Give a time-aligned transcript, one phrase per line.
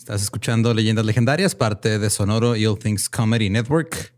[0.00, 4.14] Estás escuchando Leyendas Legendarias, parte de Sonoro Ill Things Comedy Network.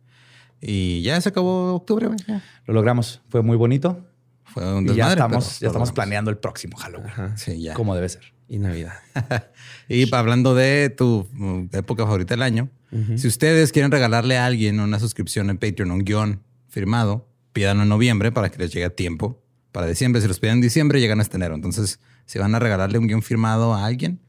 [0.61, 2.09] Y ya se acabó octubre.
[2.29, 2.41] Ya.
[2.67, 3.21] Lo logramos.
[3.29, 4.07] Fue muy bonito.
[4.45, 4.97] Fue un Y desmadre.
[4.97, 7.11] ya pero estamos, lo ya estamos planeando el próximo Halloween.
[7.37, 7.75] Sí, ya.
[7.75, 8.23] Como debe ser.
[8.49, 8.93] Y Navidad.
[9.89, 12.71] Y hablando de tu mm, época favorita del año,
[13.17, 17.89] si ustedes quieren regalarle a alguien una suscripción en Patreon, un guion firmado, pídanlo en
[17.89, 19.43] noviembre para que les llegue a tiempo.
[19.73, 21.57] Para diciembre, si los piden en diciembre, llegan a este enero.
[21.57, 24.21] Entonces, si van a regalarle un guion firmado a alguien,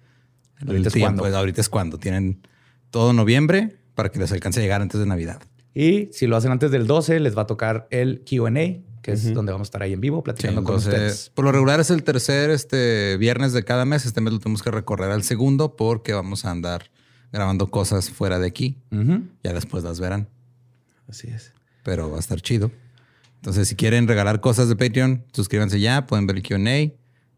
[0.67, 1.25] Ahorita es cuando.
[1.25, 1.97] ahorita es cuando.
[1.97, 2.41] Tienen
[2.91, 5.41] todo noviembre para que les alcance a llegar antes de Navidad.
[5.75, 8.51] Y si lo hacen antes del 12, les va a tocar el QA,
[9.01, 11.31] que es donde vamos a estar ahí en vivo Sí, platicando con entonces, ustedes.
[11.33, 14.05] por lo regular es el tercer este, viernes de cada mes.
[14.05, 16.91] Este mes lo tenemos que recorrer al segundo porque vamos a andar
[17.31, 18.77] grabando cosas fuera de aquí.
[18.91, 19.23] Ujú.
[19.43, 20.27] Ya después las verán.
[21.07, 21.53] Así es.
[21.83, 22.71] pero va a estar chido.
[23.37, 26.93] Entonces, si quieren regalar cosas de Patreon, suscríbanse ya, pueden ver el QA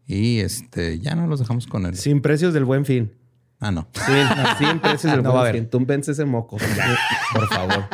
[0.06, 1.96] y este ya no los dejamos con el.
[1.96, 3.12] Sin precios del buen fin.
[3.58, 3.88] Ah, no.
[3.94, 5.68] Sin, sin precios del No a fin.
[5.68, 6.56] Tú vence ese moco.
[7.32, 7.84] Por favor.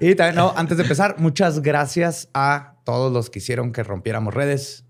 [0.00, 4.34] Y también, no, antes de empezar, muchas gracias a todos los que hicieron que rompiéramos
[4.34, 4.84] redes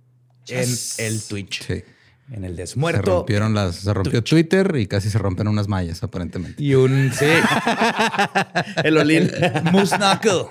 [0.49, 0.69] en
[1.05, 1.85] el Twitch, Sí.
[2.33, 3.19] en el Se desmuerto.
[3.19, 6.63] rompieron las, se rompió Twitter y casi se rompen unas mallas, aparentemente.
[6.63, 7.27] Y un, sí,
[8.85, 9.31] El Olin.
[9.71, 10.47] moose knuckle.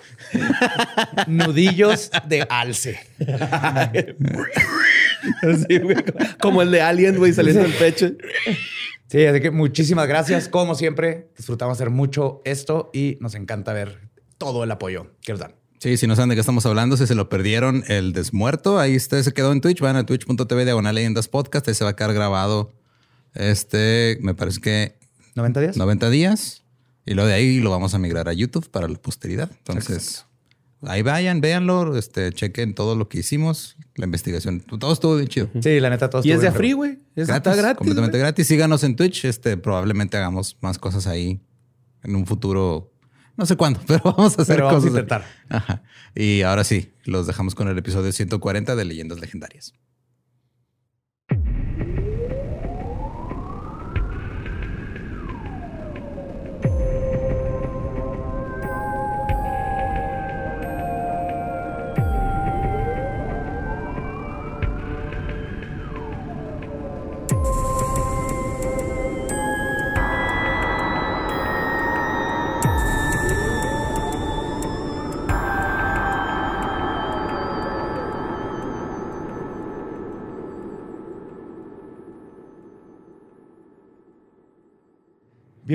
[1.28, 3.00] Nudillos de alce.
[5.42, 5.98] Así, güey.
[6.42, 8.12] Como el de Alien, güey, saliendo del pecho.
[9.08, 10.48] Sí, así que muchísimas gracias.
[10.48, 15.42] Como siempre, disfrutamos hacer mucho esto y nos encanta ver todo el apoyo que nos
[15.42, 15.56] dan.
[15.80, 18.96] Sí, si no saben de qué estamos hablando, si se lo perdieron, el desmuerto, ahí
[18.96, 21.96] este se quedó en Twitch, van a twitch.tv diagonal leyendas podcast, ahí se va a
[21.96, 22.72] quedar grabado
[23.34, 25.00] este, me parece que
[25.36, 25.78] ¿90 días?
[25.78, 26.64] 90 días
[27.06, 29.50] y luego de ahí lo vamos a migrar a YouTube para la posteridad.
[29.52, 30.26] Entonces,
[30.84, 35.50] ahí vayan, véanlo, este, chequen todo lo que hicimos, la investigación, todo estuvo bien chido.
[35.62, 36.92] Sí, la neta, todo Y es estuvo de bien free, güey.
[37.16, 37.78] Es- Gratis, Está gratis.
[37.78, 38.22] completamente güey.
[38.28, 38.48] gratis.
[38.48, 41.42] Síganos en Twitch, este, probablemente hagamos más cosas ahí
[42.04, 42.92] en un futuro,
[43.38, 44.92] no sé cuándo, pero vamos a hacer Pero vamos a cosas.
[44.92, 45.26] intentar.
[45.50, 45.84] Ajá.
[46.16, 49.74] Y ahora sí, los dejamos con el episodio 140 de Leyendas Legendarias.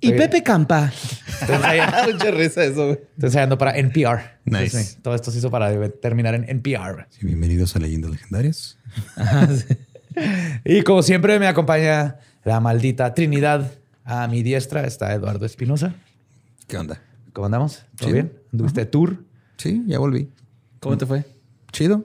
[0.00, 0.12] Y.
[0.12, 0.92] Pepe Campa.
[1.40, 2.92] Estoy ensayando- Mucha risa eso, güey.
[2.92, 4.20] estoy ensayando para NPR.
[4.44, 4.64] Nice.
[4.64, 7.06] Entonces, sí, todo esto se hizo para terminar en NPR.
[7.10, 8.78] Sí, bienvenidos a Leyendas Legendarias.
[10.64, 13.70] Y como siempre me acompaña la maldita Trinidad.
[14.04, 15.94] A mi diestra está Eduardo Espinosa.
[16.66, 17.00] ¿Qué onda?
[17.32, 17.84] ¿Cómo andamos?
[17.96, 18.12] ¿Todo Chido.
[18.14, 18.32] bien?
[18.52, 19.22] ¿Anduviste tour?
[19.58, 20.28] Sí, ya volví.
[20.80, 21.24] ¿Cómo te fue?
[21.72, 22.04] Chido.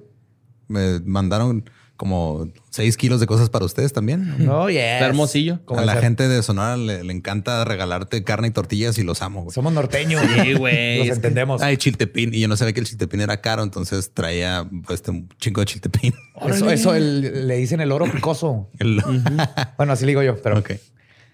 [0.67, 1.67] Me mandaron
[2.03, 4.35] como 6 kilos de cosas para ustedes también.
[4.45, 4.77] No, yes.
[4.81, 5.59] Está hermosillo.
[5.69, 9.21] A la ser- gente de Sonora le, le encanta regalarte carne y tortillas y los
[9.21, 9.43] amo.
[9.43, 9.53] güey.
[9.53, 10.21] Somos norteños.
[10.43, 10.97] Sí, güey.
[11.07, 11.61] Los entendemos.
[11.61, 12.33] Ay, chiltepín.
[12.33, 15.61] Y yo no sabía que el chiltepín era caro, entonces traía pues, este, un chingo
[15.61, 16.13] de chiltepín.
[16.45, 18.69] Eso, eso el- le dicen el oro picoso.
[18.79, 19.01] El-
[19.77, 20.59] Bueno, así le digo yo, pero.
[20.59, 20.71] Ok.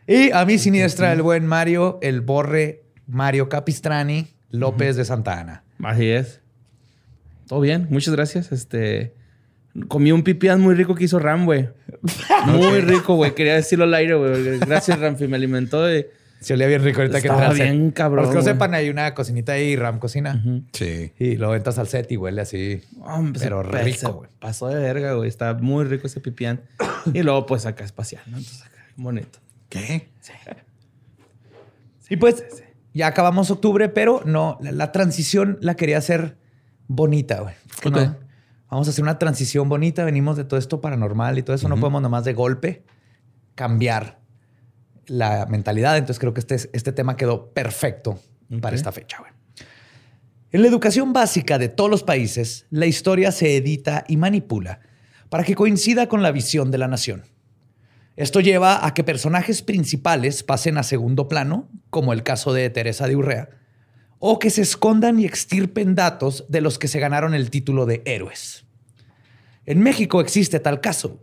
[0.07, 5.63] Y a mi siniestra, el buen Mario, el borre Mario Capistrani López de Santa Ana.
[5.83, 6.41] Así es.
[7.47, 7.87] Todo bien.
[7.89, 8.51] Muchas gracias.
[8.51, 9.15] Este...
[9.87, 11.69] Comí un pipián muy rico que hizo Ram, güey.
[12.47, 13.35] Muy rico, güey.
[13.35, 14.59] Quería decirlo al aire, güey.
[14.59, 15.27] Gracias, Ramfi.
[15.27, 16.05] Me alimentó y...
[16.39, 17.65] Se olía bien rico ahorita que Estaba al set.
[17.65, 18.53] bien cabrón, los que no güey.
[18.53, 20.41] sepan, hay una cocinita ahí, Ram Cocina.
[20.71, 21.11] Sí.
[21.19, 22.81] Y lo entras al set y huele así.
[23.01, 24.29] Hombre, Pero rico, güey.
[24.39, 25.27] Pasó de verga, güey.
[25.27, 26.61] Está muy rico ese pipián.
[27.13, 28.37] Y luego, pues, acá espacial, ¿no?
[28.37, 29.39] Entonces, acá, bonito.
[29.69, 30.07] ¿Qué?
[32.09, 32.43] Y pues
[32.93, 36.37] ya acabamos octubre, pero no, la, la transición la quería hacer
[36.87, 37.55] bonita, güey.
[37.83, 38.05] Porque Ok.
[38.07, 38.17] no,
[38.69, 40.03] vamos a hacer una transición bonita.
[40.05, 41.69] Venimos de todo esto paranormal y todo eso.
[41.69, 42.83] No podemos nomás de golpe
[43.55, 44.19] cambiar
[45.07, 45.97] la mentalidad.
[45.97, 48.19] Entonces creo que este, este tema quedó perfecto
[48.61, 49.31] para esta fecha, güey.
[50.51, 54.79] En la educación básica de todos los países, la historia se edita y manipula
[55.29, 57.23] para que coincida con la visión de la nación.
[58.15, 63.07] Esto lleva a que personajes principales pasen a segundo plano, como el caso de Teresa
[63.07, 63.49] de Urrea,
[64.19, 68.01] o que se escondan y extirpen datos de los que se ganaron el título de
[68.05, 68.65] héroes.
[69.65, 71.19] En México existe tal caso.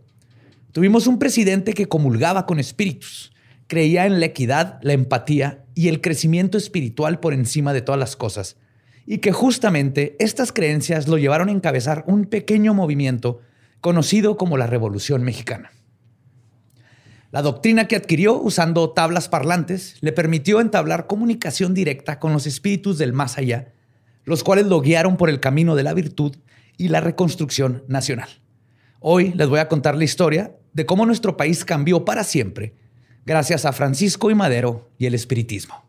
[0.71, 3.31] Tuvimos un presidente que comulgaba con espíritus,
[3.67, 8.15] creía en la equidad, la empatía y el crecimiento espiritual por encima de todas las
[8.15, 8.57] cosas,
[9.05, 13.41] y que justamente estas creencias lo llevaron a encabezar un pequeño movimiento
[13.79, 15.71] conocido como la Revolución Mexicana.
[17.37, 22.97] La doctrina que adquirió usando tablas parlantes le permitió entablar comunicación directa con los espíritus
[22.97, 23.73] del más allá,
[24.23, 26.35] los cuales lo guiaron por el camino de la virtud
[26.77, 28.27] y la reconstrucción nacional.
[28.99, 32.73] Hoy les voy a contar la historia de cómo nuestro país cambió para siempre
[33.23, 35.85] gracias a Francisco y Madero y el espiritismo.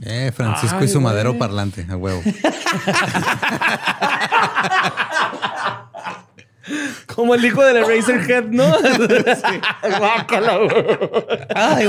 [0.00, 2.22] Eh, Francisco y su madero parlante, a huevo.
[7.06, 8.64] Como el hijo del Eraserhead, ¿no?
[11.54, 11.86] Ay,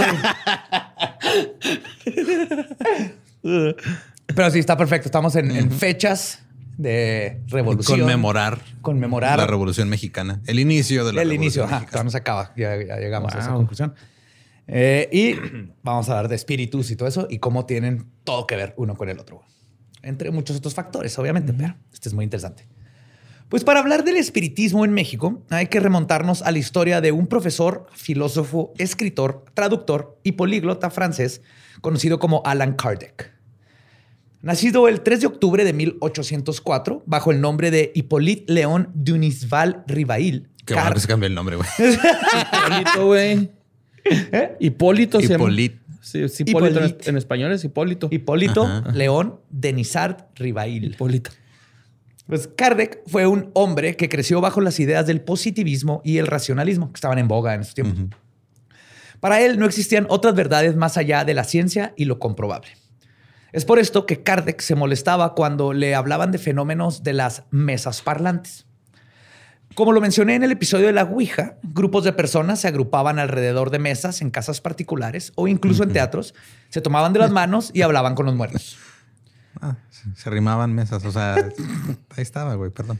[4.28, 5.08] Pero sí, está perfecto.
[5.08, 6.44] Estamos en, fechas
[6.78, 8.02] de revolución.
[8.02, 8.60] Conmemorar.
[8.82, 9.38] Conmemorar.
[9.40, 10.42] La revolución mexicana.
[10.46, 12.04] El inicio de la El revolución inicio, ajá.
[12.04, 12.52] no se acaba.
[12.58, 13.94] Ya, ya llegamos a esa conclusión.
[14.68, 15.36] Eh, y
[15.84, 18.96] vamos a hablar de espíritus y todo eso y cómo tienen todo que ver uno
[18.96, 19.44] con el otro.
[20.02, 22.68] Entre muchos otros factores, obviamente, pero este es muy interesante.
[23.56, 27.26] Pues para hablar del espiritismo en México, hay que remontarnos a la historia de un
[27.26, 31.42] profesor, filósofo, escritor, traductor y políglota francés
[31.80, 33.32] conocido como Alan Kardec.
[34.42, 40.50] Nacido el 3 de octubre de 1804 bajo el nombre de Hippolyte Léon Dunisval Rivail.
[40.66, 41.70] Qué bueno que se cambió el nombre, güey.
[41.80, 43.52] Hipólito, güey.
[44.60, 45.46] Hipólito se llama.
[45.46, 45.80] Hippolyte.
[46.02, 47.10] Sí, es Hipólito en, Hipólito.
[47.10, 48.10] en español es Hipólito.
[48.12, 48.92] Hipólito Ajá.
[48.92, 50.84] León Denisard Rivail.
[50.84, 51.32] Hipólito.
[52.28, 56.92] Pues Kardec fue un hombre que creció bajo las ideas del positivismo y el racionalismo,
[56.92, 58.18] que estaban en boga en esos tiempos.
[59.20, 62.70] Para él no existían otras verdades más allá de la ciencia y lo comprobable.
[63.54, 68.02] Es por esto que Kardec se molestaba cuando le hablaban de fenómenos de las mesas
[68.02, 68.66] parlantes.
[69.76, 73.72] Como lo mencioné en el episodio de la Ouija, grupos de personas se agrupaban alrededor
[73.72, 76.34] de mesas en casas particulares o incluso en teatros,
[76.70, 78.78] se tomaban de las manos y hablaban con los muertos.
[79.62, 79.76] Ah,
[80.16, 81.04] se- rimaban mesas.
[81.06, 83.00] O sea, ahí estaba, güey, perdón.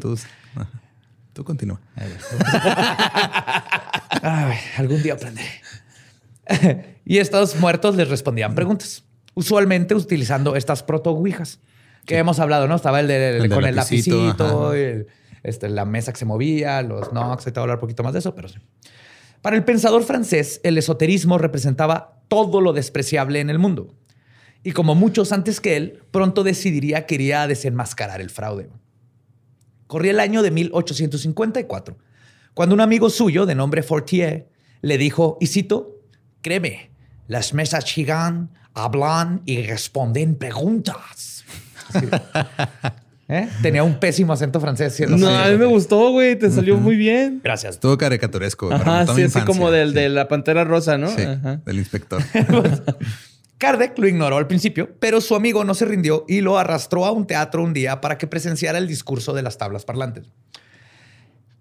[0.00, 0.18] Tú.
[1.32, 1.80] Tú continúa.
[4.22, 5.48] Ay, algún día aprenderé.
[7.04, 9.04] y estos muertos les respondían preguntas,
[9.34, 11.60] usualmente utilizando estas proto-ouijas
[12.04, 12.74] que hemos hablado, ¿no?
[12.76, 14.76] Estaba el, de, El con el lapicito, lapicito, ajá.
[14.76, 15.06] el-
[15.42, 18.12] este, la mesa que se movía, los knocks, ahorita voy a hablar un poquito más
[18.12, 18.58] de eso, pero sí.
[19.40, 23.92] Para el pensador francés, el esoterismo representaba todo lo despreciable en el mundo.
[24.64, 28.68] Y como muchos antes que él, pronto decidiría que iría a desenmascarar el fraude.
[29.86, 31.98] Corría el año de 1854,
[32.54, 34.48] cuando un amigo suyo de nombre Fortier
[34.80, 36.00] le dijo, y cito,
[36.40, 36.90] créeme,
[37.28, 41.44] las mesas gigan, hablan y responden preguntas.
[43.28, 43.48] ¿Eh?
[43.62, 45.00] Tenía un pésimo acento francés.
[45.08, 46.36] No, a mí me gustó, güey.
[46.36, 47.40] Te salió muy bien.
[47.42, 47.76] Gracias.
[47.76, 48.70] Estuvo caricaturesco.
[48.70, 49.94] Ajá, sí, así infancia, como del sí.
[49.94, 51.08] de la pantera rosa, ¿no?
[51.08, 51.60] Sí, Ajá.
[51.64, 52.22] del inspector.
[53.62, 57.12] Kardec lo ignoró al principio, pero su amigo no se rindió y lo arrastró a
[57.12, 60.24] un teatro un día para que presenciara el discurso de las tablas parlantes.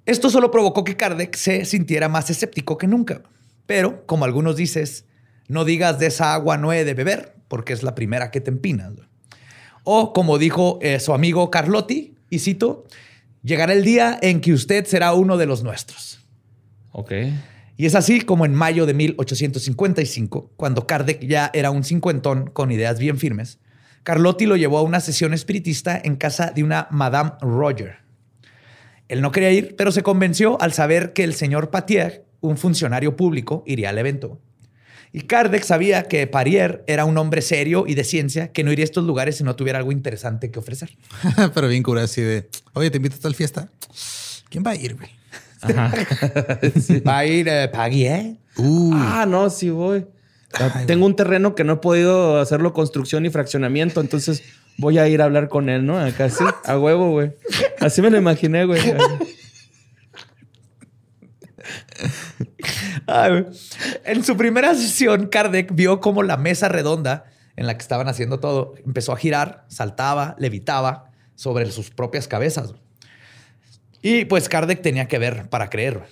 [0.07, 3.21] Esto solo provocó que Kardec se sintiera más escéptico que nunca.
[3.67, 5.05] Pero, como algunos dices,
[5.47, 8.49] no digas de esa agua no he de beber, porque es la primera que te
[8.49, 8.93] empinas.
[9.83, 12.85] O como dijo eh, su amigo Carlotti, y cito,
[13.43, 16.25] llegará el día en que usted será uno de los nuestros.
[16.93, 17.11] Ok.
[17.81, 22.71] Y es así como en mayo de 1855, cuando Kardec ya era un cincuentón con
[22.71, 23.57] ideas bien firmes,
[24.03, 27.95] Carlotti lo llevó a una sesión espiritista en casa de una Madame Roger.
[29.07, 33.15] Él no quería ir, pero se convenció al saber que el señor Patier, un funcionario
[33.15, 34.39] público, iría al evento.
[35.11, 38.83] Y Kardec sabía que Parier era un hombre serio y de ciencia que no iría
[38.83, 40.95] a estos lugares si no tuviera algo interesante que ofrecer.
[41.55, 43.71] Pero bien cura así de, oye, te invito a tal fiesta.
[44.51, 45.20] ¿Quién va a ir, güey?
[47.07, 48.37] Va a ir eh, Parier.
[48.57, 50.05] Uh, Ah, no, sí voy.
[50.85, 54.43] Tengo un terreno que no he podido hacerlo construcción y fraccionamiento, entonces
[54.77, 55.97] voy a ir a hablar con él, ¿no?
[55.97, 57.33] Acá sí, a huevo, güey.
[57.79, 58.81] Así me lo imaginé, güey.
[63.07, 63.45] Ay,
[64.05, 67.25] en su primera sesión, Kardec vio cómo la mesa redonda
[67.55, 72.73] en la que estaban haciendo todo empezó a girar, saltaba, levitaba sobre sus propias cabezas.
[74.01, 76.03] Y pues Kardec tenía que ver para creer.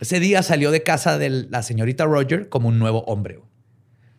[0.00, 3.40] Ese día salió de casa de la señorita Roger como un nuevo hombre.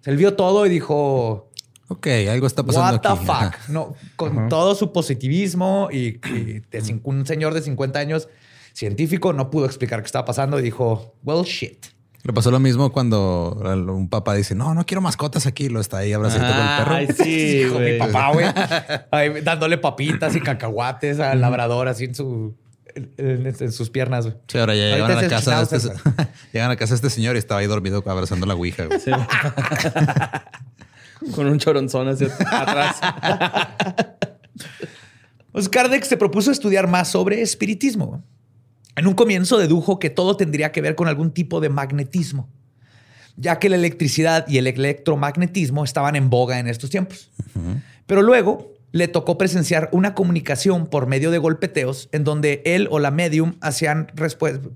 [0.06, 1.52] Él vio todo y dijo,
[1.88, 3.52] ok, algo está pasando What the aquí.
[3.56, 3.70] fuck?
[3.70, 8.28] No, con todo su positivismo y, y de un señor de 50 años
[8.74, 11.88] científico no pudo explicar qué estaba pasando y dijo, well, shit.
[12.24, 16.00] Le pasó lo mismo cuando un papá dice, no, no quiero mascotas aquí, lo está
[16.00, 16.96] ahí abrazando con el perro.
[16.96, 19.42] Ay, sí, Con mi papá, güey.
[19.44, 22.56] Dándole papitas y cacahuates al labrador así en su
[23.18, 24.26] en, en sus piernas.
[24.26, 24.38] güey.
[24.48, 25.92] Sí, ahora ya llegan a la casa de este,
[26.54, 28.86] llegan a casa este señor y estaba ahí dormido abrazando la ouija.
[28.86, 29.00] güey.
[29.00, 29.12] Sí.
[31.36, 32.96] Con un choronzón hacia atrás.
[35.52, 38.24] Pues Kardec se propuso estudiar más sobre espiritismo.
[38.96, 42.50] En un comienzo dedujo que todo tendría que ver con algún tipo de magnetismo,
[43.38, 47.32] ya que la electricidad y el electromagnetismo estaban en boga en estos tiempos.
[48.06, 53.00] Pero luego le tocó presenciar una comunicación por medio de golpeteos en donde él o
[53.00, 54.12] la medium hacían,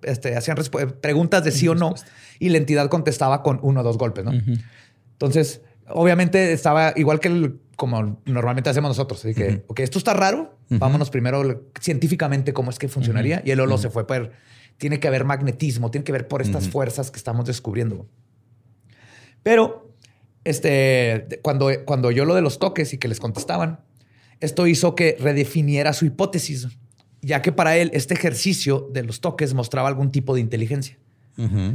[0.04, 0.58] este, hacían
[1.02, 1.96] preguntas de sí o no
[2.40, 4.24] y la entidad contestaba con uno o dos golpes.
[4.26, 4.32] ¿no?
[5.14, 9.26] Entonces, obviamente estaba igual que el- como normalmente hacemos nosotros.
[9.26, 10.58] Así que, ok, esto está raro.
[10.70, 13.42] Vámonos primero científicamente cómo es que funcionaría.
[13.46, 14.32] Y el Olo se fue por,
[14.78, 18.08] tiene que haber magnetismo, tiene que ver por estas fuerzas que estamos descubriendo.
[19.42, 19.92] Pero,
[20.44, 23.80] este, cuando, cuando oyó lo de los toques y que les contestaban,
[24.44, 26.68] esto hizo que redefiniera su hipótesis,
[27.22, 30.98] ya que para él este ejercicio de los toques mostraba algún tipo de inteligencia.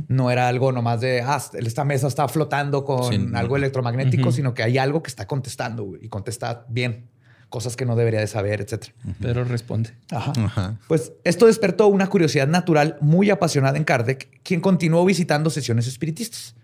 [0.06, 3.56] No era algo nomás de, ah, esta mesa está flotando con Sí, algo no.
[3.56, 7.06] electromagnético, sino que hay algo que está contestando y contesta bien,
[7.48, 8.84] cosas que no debería de saber, etc.
[9.20, 9.90] Pero responde.
[10.12, 10.32] Ajá.
[10.36, 10.78] Ajá.
[10.86, 16.54] Pues esto despertó una curiosidad natural muy apasionada en Kardec, quien continuó visitando sesiones espiritistas.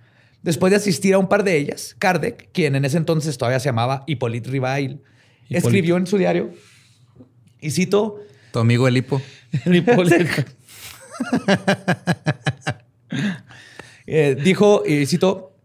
[0.43, 3.71] Después de asistir a un par de ellas, Kardec, quien en ese entonces todavía se
[3.71, 5.01] llamaba Hippolyte Rivail.
[5.49, 6.53] Escribió en su diario,
[7.61, 8.21] y cito,
[8.53, 9.21] Tu amigo el hipo.
[9.65, 10.17] El Hipólito.
[14.07, 15.57] Eh, dijo, y cito,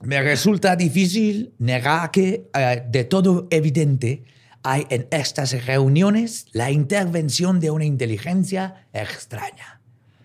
[0.00, 4.24] me resulta difícil negar que eh, de todo evidente
[4.62, 9.80] hay en estas reuniones la intervención de una inteligencia extraña.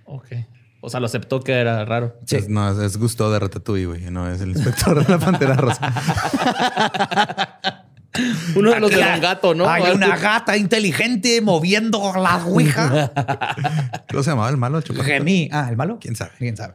[0.05, 0.27] ok.
[0.83, 2.17] O sea, lo aceptó que era raro.
[2.25, 2.37] Sí.
[2.37, 4.09] Es- no, es, es Gusto de Ratatouille, güey.
[4.09, 5.93] No, es el inspector de la Pantera Rosa.
[8.55, 9.69] Uno de los de Gato, ¿no?
[9.69, 13.11] Hay una gata inteligente moviendo la ouija.
[14.11, 14.81] ¿Cómo se llamaba el malo?
[14.81, 15.47] Gemí.
[15.51, 15.97] Ah, ¿el malo?
[15.99, 16.31] ¿Quién sabe?
[16.37, 16.73] ¿Quién sabe?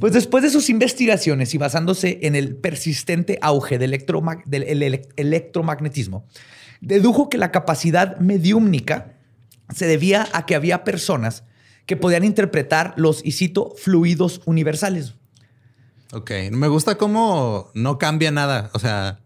[0.00, 4.82] Pues después de sus investigaciones y basándose en el persistente auge del, electromag- del el-
[4.82, 6.26] ele- electromagnetismo,
[6.80, 9.12] dedujo que la capacidad mediúmnica
[9.74, 11.44] se debía a que había personas
[11.86, 15.14] que podían interpretar los, y cito, fluidos universales.
[16.12, 16.30] Ok.
[16.50, 18.70] Me gusta cómo no cambia nada.
[18.74, 19.18] O sea,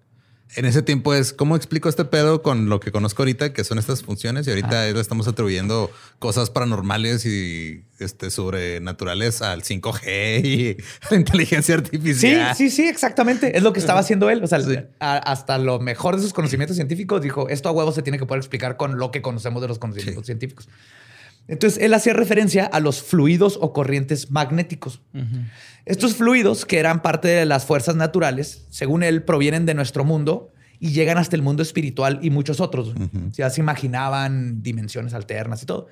[0.54, 3.78] en ese tiempo es cómo explico este pedo con lo que conozco ahorita, que son
[3.78, 10.76] estas funciones, y ahorita le estamos atribuyendo cosas paranormales y este, sobrenaturales al 5G y
[11.04, 12.54] a la inteligencia Sí, artificial.
[12.56, 13.56] sí, sí, exactamente.
[13.56, 14.42] Es lo que estaba haciendo él.
[14.42, 14.76] O sea, Sí.
[15.00, 18.26] a- hasta lo mejor de sus conocimientos científicos dijo, esto a huevo se tiene que
[18.26, 20.26] poder explicar con lo que conocemos de los conocimientos Sí.
[20.26, 20.68] científicos.
[21.48, 25.00] Entonces, él hacía referencia a los fluidos o corrientes magnéticos.
[25.84, 30.52] Estos fluidos, que eran parte de las fuerzas naturales, según él, provienen de nuestro mundo
[30.80, 32.94] y llegan hasta el mundo espiritual y muchos otros.
[33.32, 35.86] Ya se imaginaban dimensiones alternas y todo.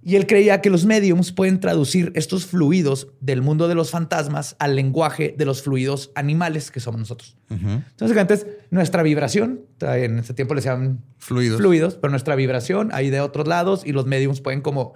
[0.00, 4.54] Y él creía que los mediums pueden traducir estos fluidos del mundo de los fantasmas
[4.60, 7.36] al lenguaje de los fluidos animales que somos nosotros.
[7.50, 7.68] Ujú.
[7.90, 11.58] Entonces, antes nuestra vibración, en ese tiempo le decían Fluidos.
[11.58, 14.94] fluidos, pero nuestra vibración hay de otros lados y los mediums pueden como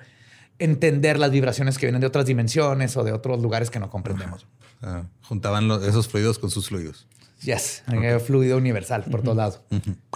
[0.61, 4.47] entender las vibraciones que vienen de otras dimensiones o de otros lugares que no comprendemos.
[4.81, 7.09] Sea, juntaban los- esos fluidos con sus fluidos.
[7.43, 9.61] Yes, hay fluido universal por todos lados.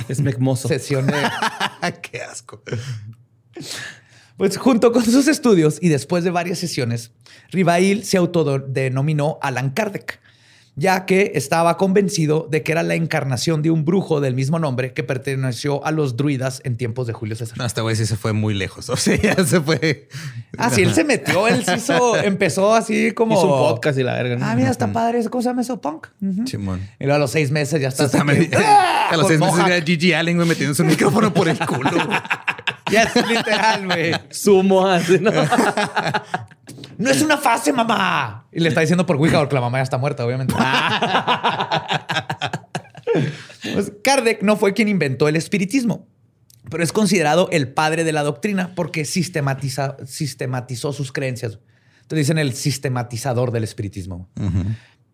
[0.09, 0.69] Es mecmoso.
[0.69, 1.15] Sesión de...
[2.03, 2.63] Qué asco.
[4.37, 7.13] Pues junto con sus estudios y después de varias sesiones,
[7.51, 10.21] Rivail se autodenominó Alan Kardec,
[10.79, 14.93] ya que estaba convencido de que era la encarnación de un brujo del mismo nombre
[14.93, 17.57] que perteneció a los druidas en tiempos de Julio César.
[17.57, 18.91] No, este güey sí se fue muy lejos.
[18.97, 20.09] O sea, ya se fue.
[20.59, 23.33] Ah, sí, él se metió, él se hizo, empezó así como...
[23.39, 24.37] Hizo un podcast y la verga.
[24.43, 25.81] Ah, mira, está padre, ¿cómo se llama eso?
[25.81, 26.09] Punk.
[26.45, 26.81] Chimón.
[27.01, 28.05] Y luego a los seis meses ya está.
[28.05, 29.09] Está así que- medi- ¡Ah!
[29.13, 31.91] a los seis meses era Gigi Allen, güey, metiéndose un micrófono por el culo.
[32.91, 34.13] Ya es literal, güey.
[34.31, 35.31] Sumo así, ¿no?
[36.99, 38.47] No es una fase, mamá.
[38.51, 40.55] Y le está diciendo por Ouija porque la mamá ya está muerta, obviamente.
[43.75, 46.07] Pues Kardec no fue quien inventó el espiritismo,
[46.71, 51.59] pero es considerado el padre de la doctrina porque sistematiza- sistematizó sus creencias.
[52.03, 54.29] Entonces dicen el sistematizador del espiritismo.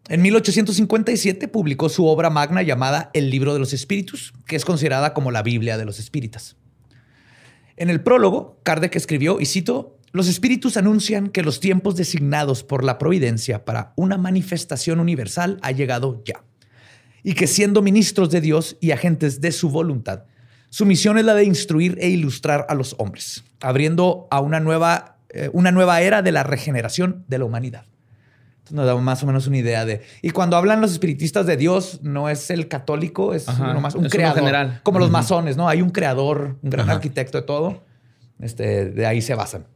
[0.08, 5.14] En 1857 publicó su obra magna llamada El libro de los espíritus, que es considerada
[5.14, 6.56] como la Biblia de los espíritas.
[7.82, 12.84] En el prólogo, Kardec escribió, y cito, los espíritus anuncian que los tiempos designados por
[12.84, 16.44] la providencia para una manifestación universal ha llegado ya,
[17.24, 20.26] y que siendo ministros de Dios y agentes de su voluntad,
[20.70, 25.18] su misión es la de instruir e ilustrar a los hombres, abriendo a una nueva,
[25.30, 27.86] eh, una nueva era de la regeneración de la humanidad.
[28.72, 30.02] Nos da más o menos una idea de.
[30.22, 34.06] Y cuando hablan los espiritistas de Dios, no es el católico, es Ajá, nomás un
[34.06, 34.38] es creador.
[34.40, 34.80] general.
[34.82, 35.68] Como los masones, ¿no?
[35.68, 36.96] Hay un creador, un gran Ajá.
[36.96, 37.84] arquitecto de todo.
[38.40, 39.66] Este, de ahí se basan.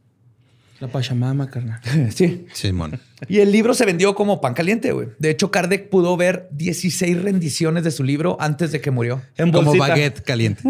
[0.79, 1.79] La Pachamama, carnal.
[2.13, 2.45] sí.
[2.53, 2.99] Simón.
[3.27, 5.07] Y el libro se vendió como pan caliente, güey.
[5.17, 9.21] De hecho, Kardec pudo ver 16 rendiciones de su libro antes de que murió.
[9.37, 9.87] En Como bolsita.
[9.87, 10.61] baguette caliente.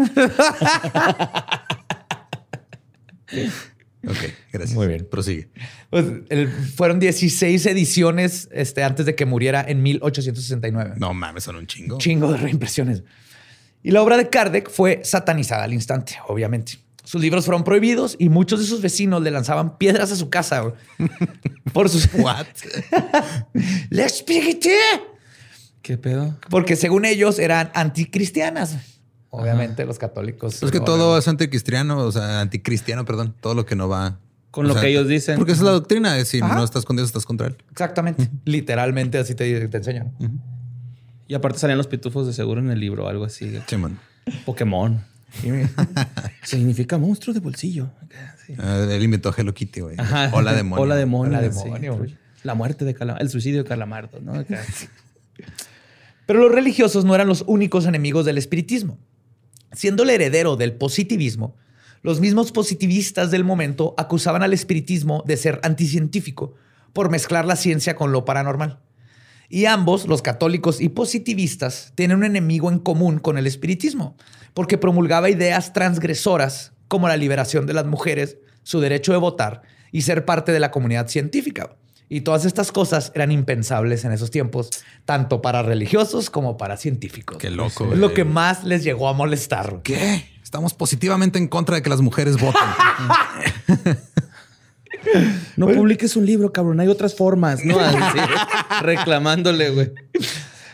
[4.06, 4.16] ok,
[4.52, 4.67] gracias.
[4.78, 5.08] Muy bien.
[5.10, 5.48] Prosigue.
[5.90, 10.94] Pues, el- fueron 16 ediciones este, antes de que muriera en 1869.
[10.98, 11.96] No mames, son un chingo.
[11.96, 13.02] Un chingo de reimpresiones.
[13.82, 16.78] Y la obra de Kardec fue satanizada al instante, obviamente.
[17.02, 20.74] Sus libros fueron prohibidos y muchos de sus vecinos le lanzaban piedras a su casa
[21.72, 22.08] por sus...
[22.14, 22.46] What?
[23.90, 24.78] ¡Le expliqué!
[25.82, 26.36] ¿Qué pedo?
[26.50, 28.76] Porque según ellos eran anticristianas.
[29.30, 30.62] Obviamente los católicos.
[30.62, 33.34] Es que todo es anticristiano, o sea, anticristiano, perdón.
[33.40, 34.18] Todo lo que no va.
[34.50, 35.36] Con o lo sea, que ellos dicen.
[35.36, 36.16] Porque esa es la doctrina.
[36.18, 36.54] es Si Ajá.
[36.54, 37.56] no estás con Dios, estás contra él.
[37.70, 38.30] Exactamente.
[38.44, 40.12] Literalmente así te, te enseñan.
[41.26, 43.58] Y aparte salían los pitufos de seguro en el libro o algo así.
[43.66, 43.98] Simón.
[44.46, 45.04] Pokémon.
[46.42, 47.90] Significa monstruo de bolsillo.
[48.46, 48.54] Sí.
[48.58, 49.96] Ah, él inventó Hello Kitty, güey.
[50.32, 50.82] Hola demonio.
[50.82, 51.38] Hola demonio.
[51.38, 51.64] Hola, sí.
[51.64, 52.16] demonio, güey.
[52.44, 53.22] La muerte de Calamardo.
[53.22, 54.32] El suicidio de Calamardo, ¿no?
[56.26, 58.98] Pero los religiosos no eran los únicos enemigos del espiritismo.
[59.72, 61.56] Siendo el heredero del positivismo,
[62.02, 66.54] los mismos positivistas del momento acusaban al espiritismo de ser anticientífico
[66.92, 68.80] por mezclar la ciencia con lo paranormal.
[69.48, 74.16] Y ambos, los católicos y positivistas, tienen un enemigo en común con el espiritismo,
[74.52, 80.02] porque promulgaba ideas transgresoras como la liberación de las mujeres, su derecho de votar y
[80.02, 81.76] ser parte de la comunidad científica.
[82.10, 84.70] Y todas estas cosas eran impensables en esos tiempos,
[85.04, 87.36] tanto para religiosos como para científicos.
[87.38, 89.80] Qué loco, Es lo que más les llegó a molestar.
[89.82, 90.24] ¿Qué?
[90.48, 92.62] Estamos positivamente en contra de que las mujeres voten.
[95.58, 96.80] No publiques un libro, cabrón.
[96.80, 97.78] Hay otras formas, ¿no?
[97.78, 98.18] Así,
[98.82, 99.92] reclamándole, güey.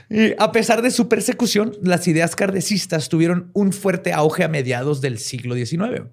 [0.08, 5.00] Y a pesar de su persecución, las ideas kardecistas tuvieron un fuerte auge a mediados
[5.00, 6.04] del siglo XIX.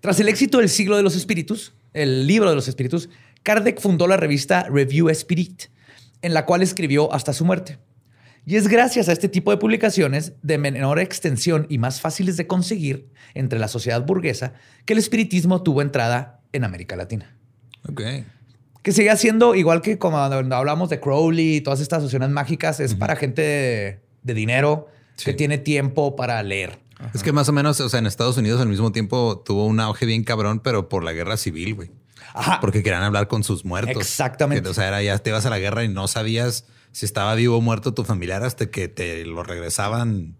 [0.00, 3.08] Tras el éxito del siglo de los espíritus, el libro de los espíritus,
[3.42, 5.64] Kardec fundó la revista Review Spirit,
[6.22, 7.78] en la cual escribió hasta su muerte.
[8.48, 12.46] Y es gracias a este tipo de publicaciones de menor extensión y más fáciles de
[12.46, 14.54] conseguir entre la sociedad burguesa
[14.86, 17.36] que el espiritismo tuvo entrada en América Latina.
[17.86, 18.00] ok.
[18.82, 22.80] Que sigue siendo igual que como cuando hablamos de Crowley y todas estas asociaciones mágicas,
[22.80, 24.88] es para gente de, de dinero
[25.22, 26.78] que tiene tiempo para leer.
[27.12, 29.78] Es que más o menos, o sea, en Estados Unidos al mismo tiempo tuvo un
[29.78, 31.90] auge bien cabrón, pero por la guerra civil, güey.
[32.32, 32.60] Ajá.
[32.62, 34.00] Porque querían hablar con sus muertos.
[34.00, 34.62] Exactamente.
[34.62, 37.34] Que, o sea, era ya te ibas a la guerra y no sabías si estaba
[37.34, 40.36] vivo o muerto tu familiar hasta que te lo regresaban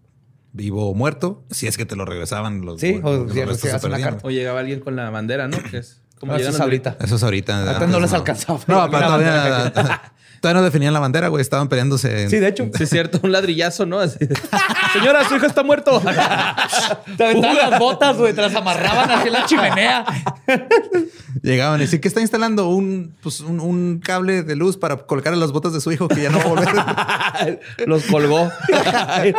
[0.51, 1.43] vivo o muerto.
[1.49, 4.27] Si es que te lo regresaban los, Sí, o los si una carta.
[4.27, 5.57] O llegaba alguien con la bandera, ¿no?
[5.63, 6.97] Que es como No, eso es ahorita.
[6.99, 7.75] Eso es ahorita.
[7.75, 8.59] Antes no les alcanzaba.
[8.67, 11.41] No, pero todavía, todavía no definían la bandera, güey.
[11.41, 12.23] Estaban peleándose.
[12.23, 12.69] en- Sí, de hecho.
[12.75, 13.99] Sí, es cierto, un ladrillazo, ¿no?
[13.99, 14.35] Así de,
[14.93, 16.01] Señora, su hijo está muerto.
[17.17, 20.05] Te aventaban las botas, güey, te las amarraban así en la chimenea.
[21.41, 25.33] Llegaban y decían que está instalando un, pues, un, un cable de luz para colocar
[25.33, 27.59] en las botas de su hijo que ya no va a volver.
[27.87, 28.49] Los colgó.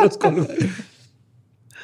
[0.01, 0.47] Los colgó.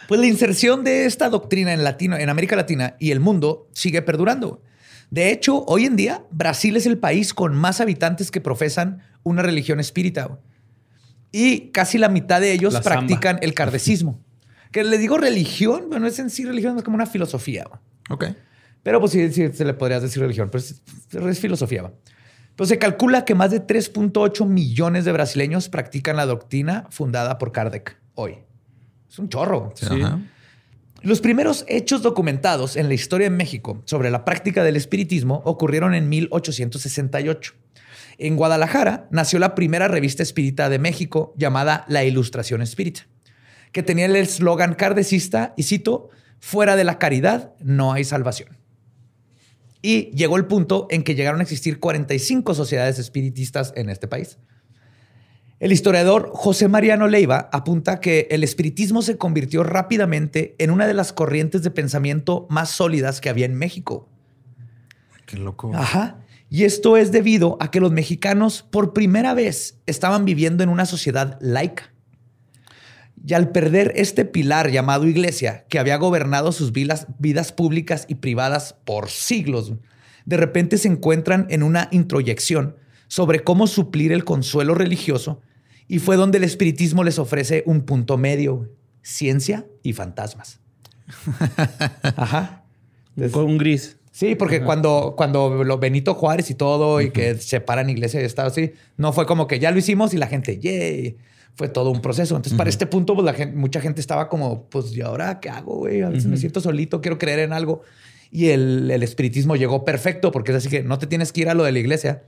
[0.08, 4.01] Pues la inserción de esta doctrina en, latino, en América Latina y el mundo sigue
[4.01, 4.62] perdurando.
[5.09, 9.41] De hecho, hoy en día, Brasil es el país con más habitantes que profesan una
[9.41, 10.37] religión espírita.
[11.31, 12.99] Y casi la mitad de ellos La samba.
[12.99, 14.21] practican el kardecismo.
[14.71, 17.65] Que le digo religión, pero no es en sí religión, es como una filosofía.
[18.09, 18.25] ok.
[18.83, 21.83] Pero pues sí, sí se le podrías decir religión, pero es, es filosofía.
[21.83, 21.93] ¿va?
[22.57, 27.53] Pues se calcula que más de 3.8 millones de brasileños practican la doctrina fundada por
[27.53, 28.39] Kardec hoy.
[29.09, 29.71] Es un chorro.
[29.75, 30.01] Sí, Sí.
[30.01, 30.19] ajá.
[31.03, 35.93] Los primeros hechos documentados en la historia de México sobre la práctica del espiritismo ocurrieron
[35.93, 37.53] en 1868.
[38.17, 43.01] En Guadalajara nació la primera revista espírita de México llamada La Ilustración Espírita,
[43.71, 48.57] que tenía el eslogan kardecista, y cito, fuera de la caridad no hay salvación.
[49.83, 54.39] Y llegó el punto en que llegaron a existir 45 sociedades espiritistas en este país.
[55.59, 60.93] El historiador José Mariano Leiva apunta que el espiritismo se convirtió rápidamente en una de
[60.93, 64.07] las corrientes de pensamiento más sólidas que había en México.
[65.25, 65.71] Qué loco.
[65.73, 66.19] Ajá.
[66.51, 70.85] Y esto es debido a que los mexicanos por primera vez estaban viviendo en una
[70.85, 71.91] sociedad laica.
[73.25, 78.15] Y al perder este pilar llamado iglesia, que había gobernado sus vidas, vidas públicas y
[78.15, 79.73] privadas por siglos,
[80.23, 82.75] de repente se encuentran en una introyección
[83.07, 85.41] sobre cómo suplir el consuelo religioso
[85.88, 88.69] y fue donde el espiritismo les ofrece un punto medio,
[89.02, 90.60] ciencia y fantasmas.
[92.04, 92.65] Ajá.
[93.32, 93.97] Con un gris.
[94.12, 98.47] Sí, porque cuando, cuando lo Benito Juárez y todo, y que separan iglesia y Estado,
[98.47, 101.17] así, no fue como que ya lo hicimos y la gente, yay.
[101.54, 102.36] Fue todo un proceso.
[102.36, 105.50] Entonces, para este punto, pues, la gente, mucha gente estaba como, pues, ¿y ahora qué
[105.50, 106.02] hago, güey?
[106.02, 107.82] A veces me siento solito, quiero creer en algo.
[108.30, 111.50] Y el, el, espiritismo llegó perfecto porque es así que no te tienes que ir
[111.50, 112.23] a lo de la iglesia,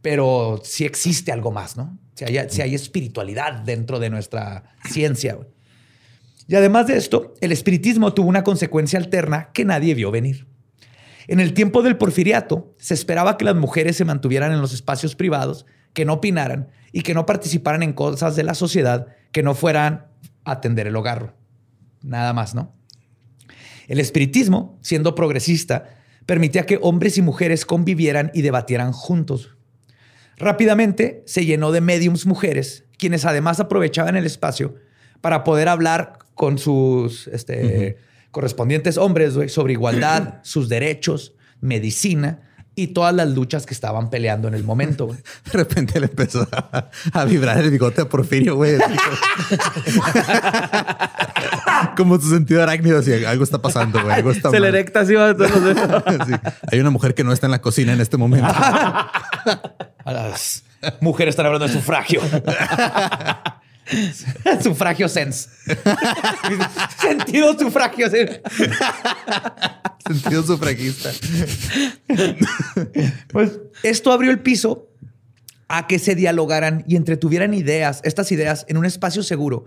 [0.00, 1.98] pero sí existe algo más, ¿no?
[2.14, 5.38] Si hay, si hay espiritualidad dentro de nuestra ciencia.
[6.46, 10.46] Y además de esto, el espiritismo tuvo una consecuencia alterna que nadie vio venir.
[11.28, 15.14] En el tiempo del porfiriato, se esperaba que las mujeres se mantuvieran en los espacios
[15.14, 19.54] privados, que no opinaran y que no participaran en cosas de la sociedad que no
[19.54, 20.06] fueran
[20.44, 21.36] a atender el hogar.
[22.02, 22.74] Nada más, ¿no?
[23.88, 25.96] El espiritismo, siendo progresista,
[26.26, 29.56] permitía que hombres y mujeres convivieran y debatieran juntos.
[30.42, 34.74] Rápidamente se llenó de mediums mujeres, quienes además aprovechaban el espacio
[35.20, 37.96] para poder hablar con sus este,
[38.32, 42.40] correspondientes hombres sobre igualdad, sus derechos, medicina
[42.74, 45.06] y todas las luchas que estaban peleando en el momento.
[45.06, 46.48] De repente le empezó
[47.12, 48.76] a, vibrar el bigote a Porfirio, güey.
[51.96, 54.14] Como su sentido arácnido, así, algo está pasando, güey.
[54.14, 55.14] Algo está Se le erecta así.
[56.70, 58.48] Hay una mujer que no está en la cocina en este momento.
[60.04, 60.64] las
[61.00, 62.20] mujeres están hablando de sufragio.
[64.62, 65.48] sufragio sense.
[67.00, 68.42] Sentido sufragio sense.
[70.06, 71.10] Sentido sufragista.
[73.32, 74.88] pues esto abrió el piso
[75.68, 79.64] a que se dialogaran y entretuvieran ideas, estas ideas, en un espacio seguro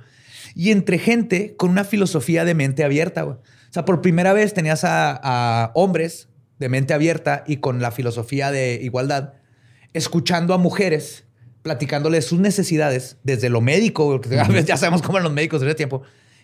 [0.54, 3.26] y entre gente con una filosofía de mente abierta.
[3.26, 8.52] O sea, por primera vez tenías a hombres de mente abierta y con la filosofía
[8.52, 9.34] de igualdad,
[9.94, 11.25] escuchando a mujeres
[11.65, 14.21] platicándole sus necesidades desde lo médico,
[14.65, 16.04] ya sabemos cómo eran los médicos de ese tiempo,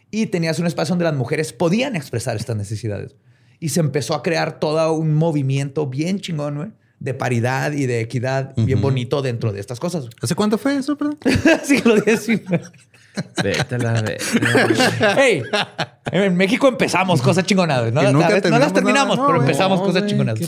[0.10, 3.16] y tenías un espacio donde las mujeres podían expresar estas necesidades.
[3.60, 8.54] Y se empezó a crear todo un movimiento bien chingón, de paridad y de equidad
[8.56, 10.08] bien bonito dentro de estas cosas.
[10.22, 11.20] ¿Hace cuánto fue eso, perdón?
[11.64, 12.42] Siglo XIX.
[13.44, 14.04] Vete la
[15.18, 15.44] Hey,
[16.12, 17.94] en México empezamos cosas chingonadas.
[17.94, 18.20] No, no
[18.60, 20.42] las terminamos, pero empezamos cosas chingonadas.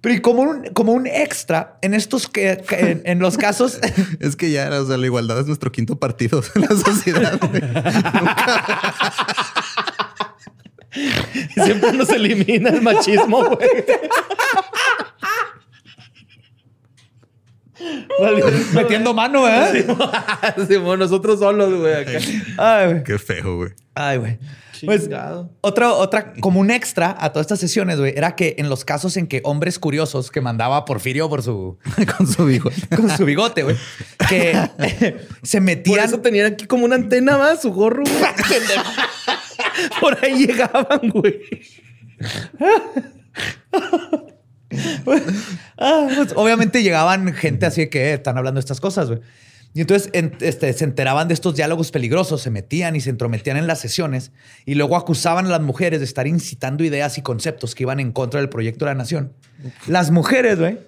[0.00, 3.78] Pero como un, como un extra en estos que, en, los casos.
[4.20, 7.38] es que ya, o sea, la igualdad es nuestro quinto partido en la sociedad.
[11.54, 13.68] Siempre nos elimina el machismo, güey.
[18.74, 19.86] Metiendo mano, ¿eh?
[20.68, 22.04] Sí, nosotros solos, güey.
[23.04, 23.70] Qué feo, güey.
[23.94, 24.38] Ay, güey.
[24.86, 25.08] Pues,
[25.60, 29.16] otra, otra, como un extra a todas estas sesiones, güey, era que en los casos
[29.16, 31.78] en que hombres curiosos que mandaba Porfirio por su...
[32.16, 32.88] con su bigote.
[32.96, 33.76] con su bigote, güey.
[34.28, 34.70] Que
[35.42, 35.96] se metían...
[35.96, 38.04] Por eso tenían aquí como una antena más, su gorro,
[40.00, 41.40] por ahí llegaban, güey.
[45.76, 49.20] Ah, pues, obviamente llegaban gente así que están hablando de estas cosas, güey.
[49.72, 53.68] Y entonces este, se enteraban de estos diálogos peligrosos, se metían y se entrometían en
[53.68, 54.32] las sesiones
[54.66, 58.10] y luego acusaban a las mujeres de estar incitando ideas y conceptos que iban en
[58.10, 59.32] contra del proyecto de la nación.
[59.86, 60.78] Las mujeres, güey.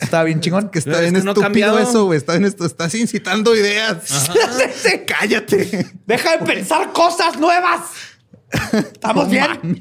[0.00, 0.70] estaba bien chingón.
[0.70, 2.16] Que está bien estúpido eso, güey.
[2.16, 2.66] Está esto.
[2.66, 4.30] Estás incitando ideas.
[5.06, 5.86] Cállate.
[6.06, 7.80] Deja de pensar cosas nuevas.
[8.72, 9.76] Estamos bien.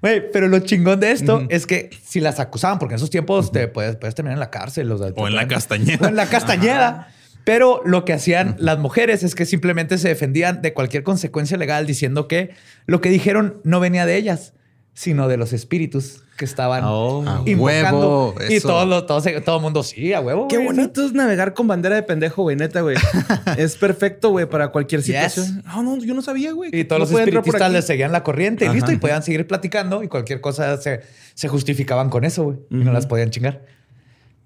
[0.00, 3.50] Güey, pero lo chingón de esto es que si las acusaban, porque en esos tiempos
[3.50, 4.90] te puedes, puedes, terminar en la cárcel.
[4.92, 6.06] O, en la castañeda.
[6.06, 7.08] O en la castañeda.
[7.44, 11.86] Pero lo que hacían las mujeres es que simplemente se defendían de cualquier consecuencia legal
[11.86, 12.50] diciendo que
[12.86, 14.54] lo que dijeron no venía de ellas,
[14.94, 18.34] sino de los espíritus que estaban oh, invocando.
[18.48, 20.48] y todo, todo, todo, el mundo, sí, a huevo.
[20.48, 22.96] Qué bonito es navegar con bandera de pendejo, güey, neta, güey.
[23.56, 25.62] es perfecto, güey, para cualquier situación.
[25.66, 26.70] No, no, yo no sabía, güey.
[26.72, 30.08] Y todos los espiritistas les seguían la corriente y listo, y podían seguir platicando y
[30.08, 31.00] cualquier cosa se,
[31.34, 32.58] se justificaban con eso, güey.
[32.70, 33.62] Y no las podían chingar.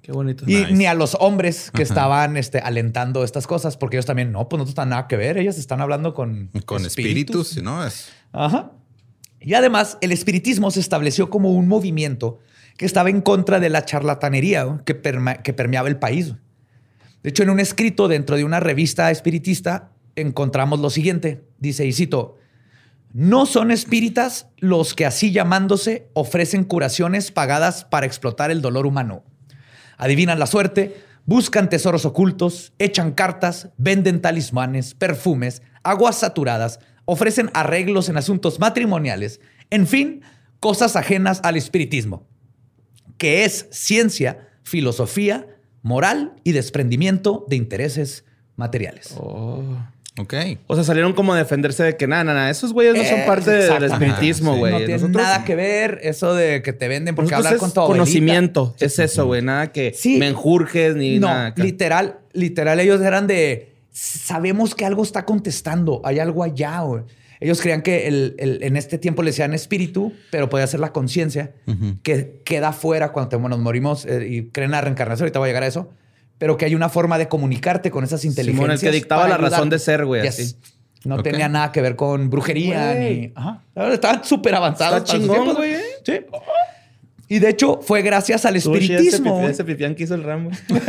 [0.07, 0.45] Qué bonito.
[0.47, 4.49] Y ni a los hombres que estaban este, alentando estas cosas, porque ellos también, no,
[4.49, 5.37] pues no tienen nada que ver.
[5.37, 7.85] Ellas están hablando con, con espíritus, ¿no?
[7.85, 8.11] Es...
[8.31, 8.71] Ajá.
[9.41, 12.39] Y además, el espiritismo se estableció como un movimiento
[12.77, 14.95] que estaba en contra de la charlatanería que,
[15.43, 16.35] que permeaba el país.
[17.25, 21.43] De hecho, en un escrito dentro de una revista espiritista encontramos lo siguiente.
[21.59, 22.37] Dice, y cito,
[23.13, 29.25] no son espíritas los que así llamándose ofrecen curaciones pagadas para explotar el dolor humano
[29.97, 38.09] adivinan la suerte, buscan tesoros ocultos, echan cartas, venden talismanes, perfumes, aguas saturadas, ofrecen arreglos
[38.09, 40.23] en asuntos matrimoniales, en fin,
[40.61, 42.27] cosas ajenas al espiritismo,
[43.19, 45.47] que es ciencia, filosofía,
[45.83, 48.25] moral y desprendimiento de intereses
[48.57, 49.15] materiales.
[49.19, 49.63] Oh.
[50.19, 50.35] Ok.
[50.67, 53.25] O sea, salieron como a defenderse de que nada, nada, esos güeyes no son Eh,
[53.27, 54.59] parte del espiritismo, Sí.
[54.59, 54.73] güey.
[54.73, 57.71] no tiene Nosotros- nada que ver eso de que te venden porque nosotros hablar con
[57.71, 57.93] abuelita.
[58.05, 58.75] conocimiento.
[58.81, 59.43] Es eso, güey.
[59.43, 60.17] Nada que Sí.
[60.19, 61.53] me enjurjes ni No, nada.
[61.57, 66.81] literal, literal, ellos eran de sabemos que algo está contestando, hay algo allá.
[66.81, 67.03] güey".
[67.41, 70.93] Ellos creían que el- el- en este tiempo le decían espíritu, pero podía ser la
[70.93, 71.53] conciencia
[72.03, 75.25] que queda fuera cuando te- nos morimos eh, y creen en la reencarnación.
[75.25, 75.91] Ahorita voy a llegar a eso,
[76.39, 78.57] pero que hay una forma de comunicarte con esas inteligencias.
[78.65, 80.39] Simón, el que dictaba la razón de ser, güey, Yes.
[80.41, 80.57] así.
[81.05, 83.33] No tenía nada que ver con brujería ni.
[83.37, 83.63] Ajá.
[83.93, 84.99] Estaban súper avanzados.
[85.03, 85.81] Está chingón, güey, ¿eh?
[86.05, 86.13] Sí.
[87.29, 89.39] Y de hecho, fue gracias al espiritismo.
[89.39, 89.51] Güey.
[89.51, 90.51] ese pipián que hizo el ramo.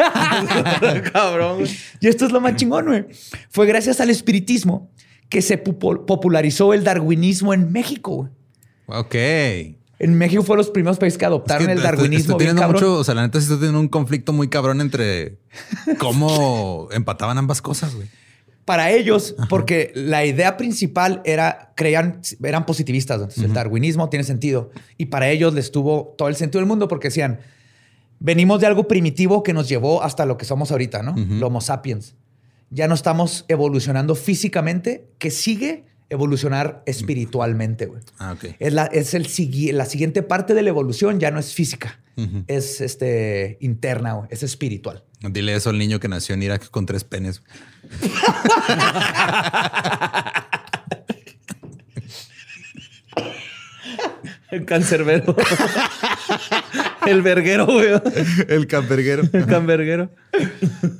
[1.13, 1.71] Cabrón, güey.
[1.99, 3.05] Y esto es lo más chingón, güey.
[3.49, 4.89] Fue gracias al espiritismo
[5.29, 8.29] que se popularizó el darwinismo en México.
[8.87, 8.99] güey.
[8.99, 9.15] Ok.
[9.99, 12.17] En México fue los primeros países que Es adoptaron que el estoy- darwinismo.
[12.33, 12.81] Estoy bien teniendo cabrón.
[12.91, 15.37] mucho, o sea, la neta sí estoy teniendo un conflicto muy cabrón entre
[15.99, 18.07] cómo empataban ambas cosas, güey.
[18.65, 23.15] Para ellos, porque la idea principal era, creían, eran positivistas.
[23.21, 24.71] Entonces, el darwinismo tiene sentido.
[24.97, 27.39] Y para ellos les tuvo todo el sentido del mundo porque decían,
[28.19, 31.11] venimos de algo primitivo que nos llevó hasta lo que somos ahorita, ¿no?
[31.11, 31.35] Ujú.
[31.35, 32.15] Los Homo sapiens.
[32.69, 38.01] Ya no estamos evolucionando físicamente, que sigue evolucionar espiritualmente, güey.
[38.19, 38.55] Ah, ok.
[38.59, 41.99] Es, la, es el, sigui- la siguiente parte de la evolución, ya no es física,
[42.47, 45.03] es este, interna, güey, es espiritual.
[45.21, 47.41] Dile eso al niño que nació en Irak con tres penes.
[54.51, 55.35] El cancerbero.
[57.07, 57.89] el verguero, güey.
[58.47, 59.23] El camperguero.
[59.33, 60.11] El canverguero.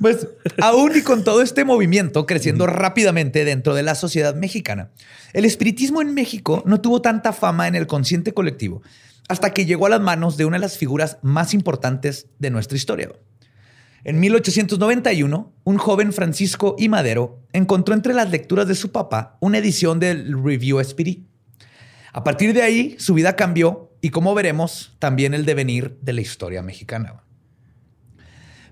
[0.00, 0.26] Pues
[0.60, 4.90] aún y con todo este movimiento creciendo rápidamente dentro de la sociedad mexicana,
[5.32, 8.82] el espiritismo en México no tuvo tanta fama en el consciente colectivo
[9.28, 12.76] hasta que llegó a las manos de una de las figuras más importantes de nuestra
[12.76, 13.10] historia.
[14.04, 16.88] En 1891, un joven Francisco I.
[16.88, 21.26] Madero encontró entre las lecturas de su papá una edición del Review Spirit.
[22.12, 26.20] A partir de ahí, su vida cambió y, como veremos, también el devenir de la
[26.20, 27.22] historia mexicana.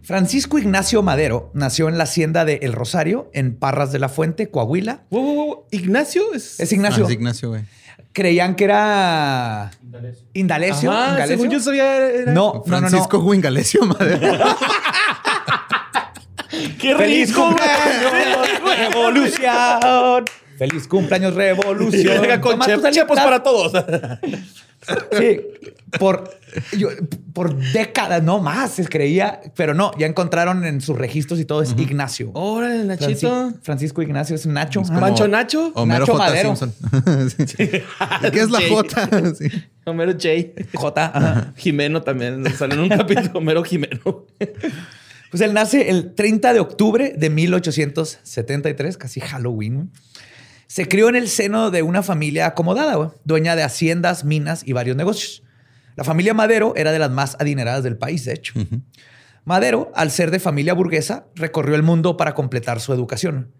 [0.03, 4.51] Francisco Ignacio Madero nació en la hacienda de El Rosario, en Parras de la Fuente,
[4.51, 5.03] Coahuila.
[5.11, 5.65] Wow, wow, wow.
[5.73, 6.61] Ignacio es.
[6.61, 7.05] Es Ignacio.
[7.05, 7.63] Ah, es Ignacio, güey.
[8.13, 9.73] Creían que era
[10.33, 10.93] Indalecio.
[10.93, 11.37] Ajá, Indalecio.
[11.37, 11.97] según yo sabía.
[11.97, 12.33] Era...
[12.33, 12.89] No, no, no, no.
[12.89, 14.21] Francisco Huingalecio, madre.
[16.79, 20.25] ¡Qué ¡Feliz rico, cumpleaños, revolución!
[20.59, 22.21] ¡Feliz cumpleaños, revolución!
[22.23, 22.59] Venga, con
[22.93, 23.73] chepos para todos.
[25.19, 25.41] Sí,
[25.99, 26.31] por,
[26.77, 26.91] yo-
[27.33, 31.61] por décadas, no más, se creía, pero no, ya encontraron en sus registros y todo
[31.63, 32.31] es Ignacio.
[32.35, 33.29] Órale, Nachito.
[33.51, 34.83] Franci- Francisco Ignacio es Nacho.
[34.83, 34.95] Es Ajá.
[35.01, 35.73] como Pancho Nacho.
[35.75, 36.25] Homero Nacho J.
[36.25, 36.55] Madero.
[36.57, 37.29] Simpson.
[37.49, 37.57] Sí.
[37.57, 38.61] ¿Qué es la.
[38.69, 39.09] J?
[39.39, 39.49] Sí.
[39.87, 40.29] Homero J.
[40.75, 41.05] J.
[41.13, 41.53] ajá.
[41.57, 42.45] Jimeno también.
[42.55, 43.31] Sale en un capítulo.
[43.35, 44.25] Homero Jimeno.
[45.31, 49.91] Pues él nace el 30 de octubre de 1873, casi Halloween.
[50.67, 54.73] Se crió en el seno de una familia acomodada, güey, dueña de haciendas, minas y
[54.73, 55.43] varios negocios.
[55.95, 58.55] La familia Madero era de las más adineradas del país, de hecho.
[59.45, 63.53] Madero, al ser de familia burguesa, recorrió el mundo para completar su educación.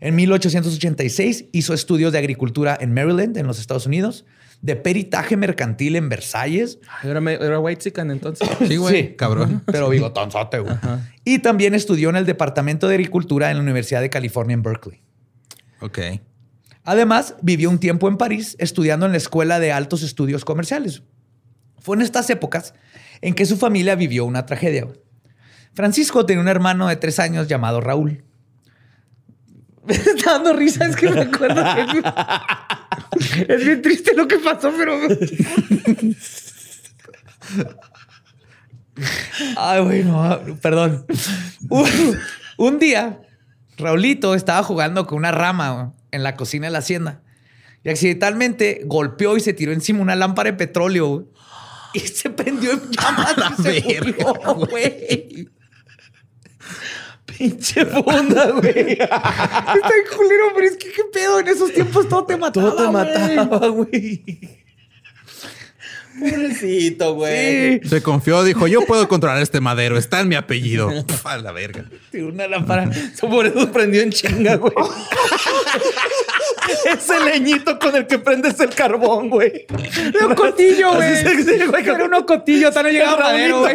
[0.00, 4.24] En 1886 hizo estudios de agricultura en Maryland, en los Estados Unidos,
[4.62, 8.48] de peritaje mercantil en Versalles, Era, White Chicken entonces.
[8.66, 9.02] Sí, güey.
[9.02, 9.14] Sí.
[9.16, 9.62] Cabrón.
[9.66, 10.76] pero bigotonzote, güey.
[11.24, 15.02] Y también estudió en el Departamento de Agricultura en la Universidad de California en Berkeley.
[15.80, 15.98] Ok.
[16.84, 21.02] Además, vivió un tiempo en París estudiando en la Escuela de Altos Estudios Comerciales.
[21.78, 22.74] Fue en estas épocas
[23.22, 24.86] en que su familia vivió una tragedia.
[25.72, 28.22] Francisco tenía un hermano de tres años llamado Raúl.
[29.86, 32.02] Me está dando risa, es que me acuerdo que
[33.48, 34.96] es bien triste lo que pasó, pero.
[39.58, 41.04] Ay, bueno, perdón.
[41.68, 42.18] Un,
[42.56, 43.20] un día,
[43.76, 47.22] Raulito estaba jugando con una rama en la cocina de la hacienda
[47.82, 51.26] y accidentalmente golpeó y se tiró encima una lámpara de petróleo güey,
[51.92, 55.48] y se prendió en llamas y se verga, murió, güey.
[57.26, 58.92] Pinche funda, güey.
[59.00, 61.40] Está bien culero, pero es que qué pedo.
[61.40, 62.70] En esos tiempos todo te mataba.
[62.70, 64.63] Todo te mataba, güey.
[66.18, 67.80] Pobrecito, güey.
[67.82, 67.88] Sí.
[67.88, 70.88] Se confió, dijo, yo puedo controlar este madero, está en mi apellido.
[71.06, 71.84] Puf, a la verga.
[72.12, 72.90] Una lámpara.
[73.20, 74.72] Por eso prendió en chinga, güey.
[76.86, 79.66] Ese leñito con el que prendes el carbón, güey.
[80.14, 81.18] Era un cotillo, güey.
[81.18, 82.68] Era uno cotillo.
[82.68, 83.74] Hasta no llegaba madero, güey.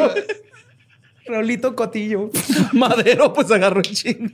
[1.27, 2.31] Raulito Cotillo.
[2.73, 4.31] Madero, pues agarró en chinga.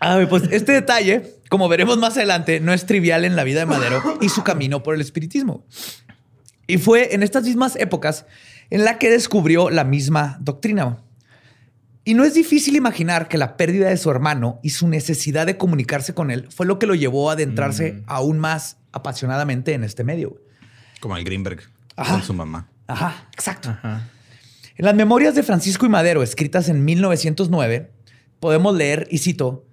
[0.00, 3.60] A ver, pues este detalle, como veremos más adelante, no es trivial en la vida
[3.60, 5.64] de Madero y su camino por el espiritismo.
[6.66, 8.26] Y fue en estas mismas épocas
[8.70, 10.98] en la que descubrió la misma doctrina.
[12.04, 15.56] Y no es difícil imaginar que la pérdida de su hermano y su necesidad de
[15.56, 18.02] comunicarse con él fue lo que lo llevó a adentrarse Mm.
[18.06, 20.36] aún más apasionadamente en este medio.
[21.00, 21.60] Como el Greenberg
[21.96, 22.14] Ajá.
[22.14, 22.68] con su mamá.
[22.88, 23.70] Ajá, exacto.
[23.70, 24.08] Ajá.
[24.76, 27.90] En las memorias de Francisco y Madero, escritas en 1909,
[28.42, 29.64] podemos leer, y cito,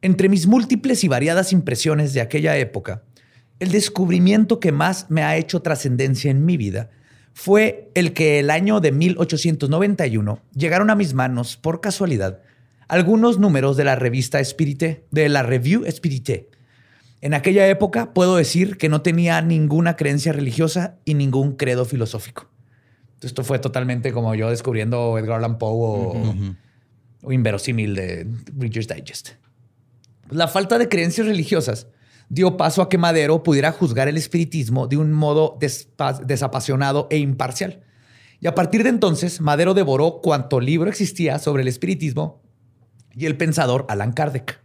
[0.00, 3.02] entre mis múltiples y variadas impresiones de aquella época,
[3.58, 6.90] el descubrimiento que más me ha hecho trascendencia en mi vida
[7.32, 12.42] fue el que el año de 1891 llegaron a mis manos, por casualidad,
[12.86, 16.48] algunos números de la revista Espírité, de la Revue Espírité.
[17.22, 22.48] En aquella época puedo decir que no tenía ninguna creencia religiosa y ningún credo filosófico.
[23.20, 26.34] Esto fue totalmente como yo descubriendo Edgar Allan Poe o,
[27.22, 28.26] o inverosímil de
[28.58, 29.30] Reader's Digest.
[30.30, 31.86] La falta de creencias religiosas
[32.28, 35.58] dio paso a que Madero pudiera juzgar el espiritismo de un modo
[36.24, 37.84] desapasionado e imparcial.
[38.40, 42.42] Y a partir de entonces, Madero devoró cuanto libro existía sobre el espiritismo
[43.14, 44.60] y el pensador Allan Kardec.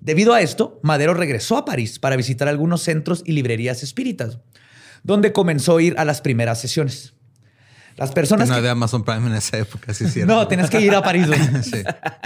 [0.00, 4.38] Debido a esto, Madero regresó a París para visitar algunos centros y librerías espíritas,
[5.02, 7.14] donde comenzó a ir a las primeras sesiones.
[7.98, 10.32] Las personas No que- había Amazon Prime en esa época, sí es cierto.
[10.34, 11.26] No, tenías que ir a París.
[11.26, 11.40] güey.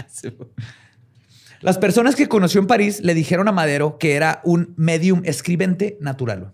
[0.08, 0.28] Sí.
[1.60, 5.96] Las personas que conoció en París le dijeron a Madero que era un medium escribente
[6.00, 6.52] natural.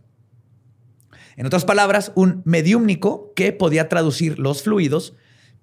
[1.37, 5.15] En otras palabras, un mediúmnico que podía traducir los fluidos,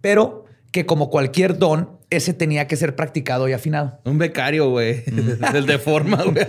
[0.01, 3.99] pero que como cualquier don, ese tenía que ser practicado y afinado.
[4.05, 5.03] Un becario, güey.
[5.53, 6.45] Del de forma, güey.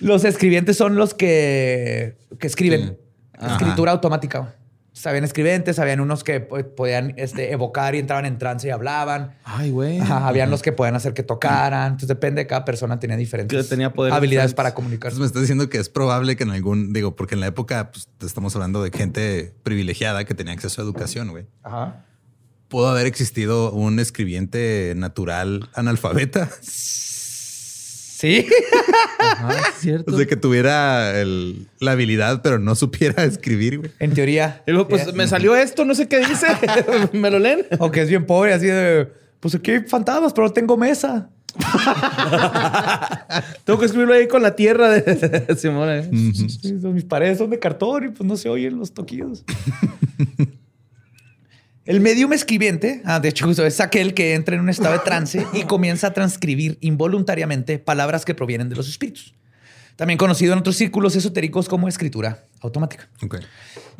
[0.00, 2.96] Los escribientes son los que, que escriben.
[3.40, 3.46] Sí.
[3.46, 4.54] Escritura automática.
[5.00, 9.34] Sabían escribentes, habían unos que po- podían este, evocar y entraban en trance y hablaban.
[9.44, 9.98] Ay, güey.
[9.98, 11.86] Ajá, habían los que podían hacer que tocaran.
[11.92, 14.54] Entonces depende de cada persona, tenía diferentes Que tenía habilidades diferentes.
[14.54, 15.14] para comunicarse.
[15.14, 17.90] Entonces me estás diciendo que es probable que en algún, digo, porque en la época
[17.92, 21.46] pues, estamos hablando de gente privilegiada que tenía acceso a educación, güey.
[21.62, 22.04] Ajá.
[22.68, 26.48] ¿Pudo haber existido un escribiente natural analfabeta?
[28.20, 28.46] Sí.
[29.18, 30.14] Ajá, es cierto.
[30.14, 33.90] O sea, que tuviera el- la habilidad, pero no supiera escribir, güey.
[33.98, 34.62] en teoría.
[34.66, 36.46] Y luego, pues me salió esto, no sé qué dice.
[37.12, 37.64] ¿Me lo leen?
[37.78, 39.08] O que es bien pobre, así de.
[39.40, 41.30] Pues aquí hay fantasmas, pero no tengo mesa.
[43.64, 45.88] Tengo que escribirlo ahí con la tierra de Simón.
[45.90, 46.08] ¿eh?
[46.92, 49.44] Mis paredes son de cartón y pues no se oyen los toquillos.
[51.90, 55.00] El medium escribiente, ah, de hecho, justo es aquel que entra en un estado de
[55.00, 59.34] trance y comienza a transcribir involuntariamente palabras que provienen de los espíritus.
[59.96, 63.10] También conocido en otros círculos esotéricos como escritura automática.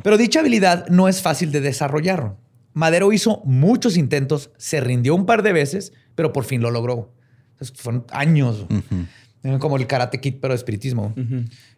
[0.04, 2.36] Pero dicha habilidad no es fácil de desarrollar.
[2.74, 7.12] Madero hizo muchos intentos, se rindió un par de veces, pero por fin lo logró.
[7.54, 8.66] Entonces, fueron años.
[9.58, 11.12] Como el karate kid, pero de espiritismo.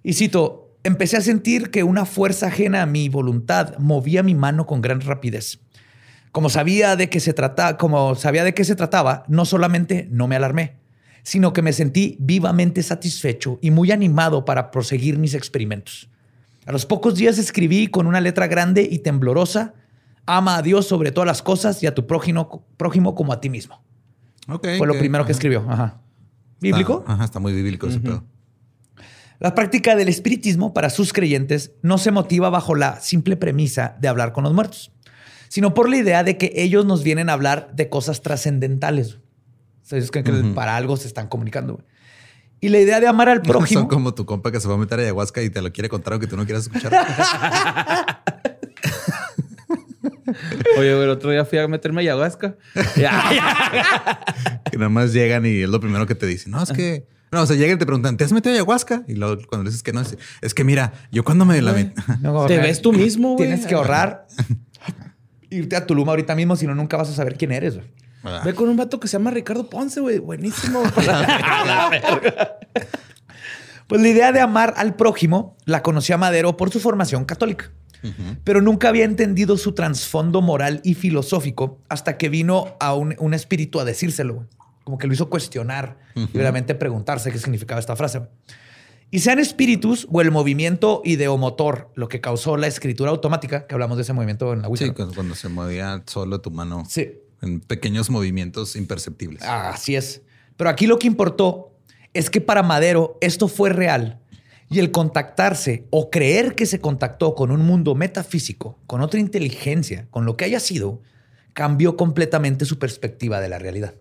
[0.02, 4.66] Y cito, empecé a sentir que una fuerza ajena a mi voluntad movía mi mano
[4.66, 5.58] con gran rapidez.
[6.32, 10.26] Como sabía de qué se trataba, como sabía de qué se trataba, no solamente no
[10.26, 10.76] me alarmé,
[11.22, 16.08] sino que me sentí vivamente satisfecho y muy animado para proseguir mis experimentos.
[16.64, 19.74] A los pocos días escribí con una letra grande y temblorosa,
[20.26, 23.50] ama a Dios sobre todas las cosas y a tu prójimo, prójimo como a ti
[23.50, 23.82] mismo.
[24.46, 25.64] Fue lo primero que escribió.
[25.68, 26.00] Ajá.
[26.60, 27.00] ¿Bíblico?
[27.00, 28.24] Está, ajá, está muy bíblico ese pedo.
[29.40, 34.06] La práctica del espiritismo para sus creyentes no se motiva bajo la simple premisa de
[34.06, 34.92] hablar con los muertos,
[35.52, 39.16] sino por la idea de que ellos nos vienen a hablar de cosas trascendentales.
[39.16, 39.20] O
[39.82, 41.84] sea, ellos creen que para algo se están comunicando.
[42.58, 43.82] Y la idea de amar al prójimo.
[43.82, 45.90] Son como tu compa que se va a meter a ayahuasca y te lo quiere
[45.90, 46.90] contar aunque tú no quieras escuchar.
[50.78, 52.56] Oye, güey, el otro día fui a meterme a ayahuasca.
[52.96, 54.62] Ya, ya.
[54.70, 56.52] que nada más llegan y es lo primero que te dicen.
[56.52, 57.06] No, es que...
[57.30, 59.04] No, o sea, llegan y te preguntan, ¿te has metido a ayahuasca?
[59.06, 61.74] Y luego cuando le dices que no, es, es que mira, yo cuando me la
[61.74, 61.92] metí...
[62.22, 63.48] No, Te ves tú mismo, güey.
[63.48, 64.26] Tienes que ahorrar.
[65.52, 67.74] Irte a Tulum ahorita mismo, si no, nunca vas a saber quién eres.
[67.76, 67.86] güey.
[68.44, 70.18] Ve con un vato que se llama Ricardo Ponce, güey.
[70.18, 70.82] Buenísimo.
[73.88, 77.72] Pues la idea de amar al prójimo la conoció a Madero por su formación católica,
[78.42, 83.34] pero nunca había entendido su trasfondo moral y filosófico hasta que vino a un, un
[83.34, 84.34] espíritu a decírselo.
[84.34, 84.46] güey.
[84.84, 88.18] Como que lo hizo cuestionar y realmente preguntarse qué significaba esta frase.
[88.20, 88.30] güey.
[89.14, 93.98] Y sean espíritus o el movimiento ideomotor lo que causó la escritura automática, que hablamos
[93.98, 94.84] de ese movimiento en la Wicca.
[94.86, 94.94] Sí, ¿no?
[94.96, 97.12] cuando, cuando se movía solo tu mano Sí.
[97.42, 99.42] en pequeños movimientos imperceptibles.
[99.42, 100.22] Así es.
[100.56, 101.76] Pero aquí lo que importó
[102.14, 104.18] es que para Madero esto fue real
[104.70, 110.06] y el contactarse o creer que se contactó con un mundo metafísico, con otra inteligencia,
[110.10, 111.02] con lo que haya sido,
[111.52, 113.92] cambió completamente su perspectiva de la realidad.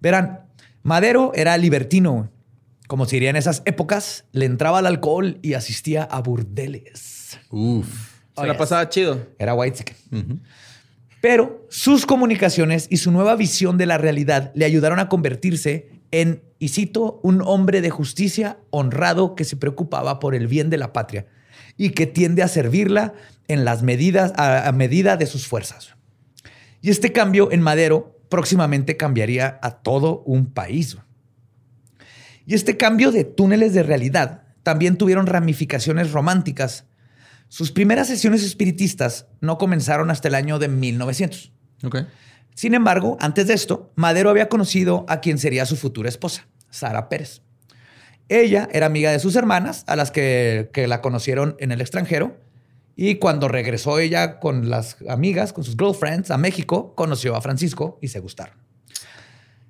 [0.00, 0.40] Verán,
[0.82, 2.30] Madero era libertino.
[2.86, 7.38] Como se diría en esas épocas, le entraba al alcohol y asistía a burdeles.
[7.50, 8.14] Uf.
[8.36, 9.26] Se la pasaba chido.
[9.38, 9.84] Era white.
[11.20, 16.42] Pero sus comunicaciones y su nueva visión de la realidad le ayudaron a convertirse en,
[16.58, 20.92] y cito, un hombre de justicia honrado que se preocupaba por el bien de la
[20.92, 21.26] patria
[21.76, 23.14] y que tiende a servirla
[23.48, 25.94] en las medidas, a, a medida de sus fuerzas.
[26.82, 30.98] Y este cambio en Madero próximamente cambiaría a todo un país.
[32.46, 36.84] Y este cambio de túneles de realidad también tuvieron ramificaciones románticas.
[37.48, 41.52] Sus primeras sesiones espiritistas no comenzaron hasta el año de 1900.
[42.54, 47.08] Sin embargo, antes de esto, Madero había conocido a quien sería su futura esposa, Sara
[47.08, 47.42] Pérez.
[48.28, 52.38] Ella era amiga de sus hermanas, a las que, que la conocieron en el extranjero,
[52.96, 57.98] y cuando regresó ella con las amigas, con sus girlfriends a México, conoció a Francisco
[58.00, 58.56] y se gustaron.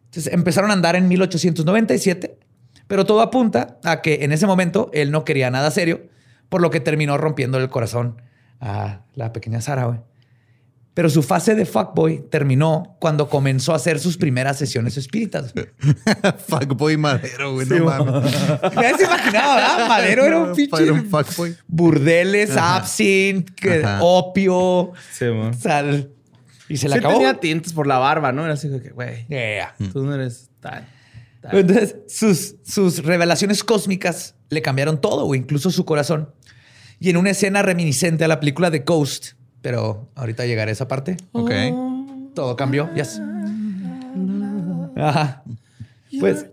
[0.04, 2.38] Entonces empezaron a andar en 1897
[2.86, 6.08] pero todo apunta a que en ese momento él no quería nada serio,
[6.48, 8.20] por lo que terminó rompiendo el corazón
[8.60, 10.00] a la pequeña Sara, güey.
[10.94, 15.52] Pero su fase de fuckboy terminó cuando comenzó a hacer sus primeras sesiones espíritas.
[16.46, 18.32] fuckboy Madero, güey, no mames.
[18.80, 19.88] Ya se imaginaba, ¿verdad?
[19.88, 20.90] Madero era un pinche.
[20.92, 21.56] un fuckboy.
[21.66, 24.92] Burdeles, absinthe, opio,
[25.58, 26.10] sal.
[26.68, 27.14] Y se le acabó.
[27.14, 28.44] tenía tintes por la barba, ¿no?
[28.44, 29.26] Era así que, güey,
[29.92, 30.86] tú no eres tal.
[31.52, 36.30] Entonces, sus, sus revelaciones cósmicas le cambiaron todo, o incluso su corazón.
[37.00, 40.88] Y en una escena reminiscente a la película de Ghost, pero ahorita llegaré a esa
[40.88, 41.16] parte.
[41.32, 41.50] Ok.
[42.34, 43.20] Todo cambió, yes.
[44.96, 45.42] Ajá.
[46.18, 46.46] Pues.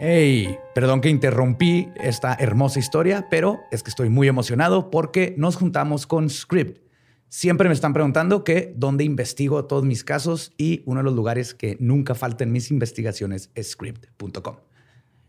[0.00, 5.56] Hey, perdón que interrumpí esta hermosa historia, pero es que estoy muy emocionado porque nos
[5.56, 6.87] juntamos con Script
[7.28, 11.54] Siempre me están preguntando que dónde investigo todos mis casos y uno de los lugares
[11.54, 14.56] que nunca falta en mis investigaciones es script.com.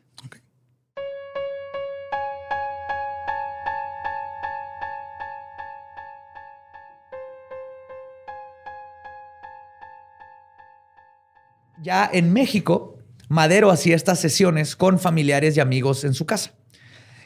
[11.81, 12.99] Ya en México,
[13.29, 16.53] Madero hacía estas sesiones con familiares y amigos en su casa.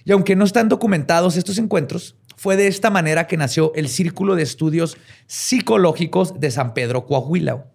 [0.05, 4.34] Y aunque no están documentados estos encuentros, fue de esta manera que nació el Círculo
[4.34, 7.70] de Estudios Psicológicos de San Pedro Coahuila,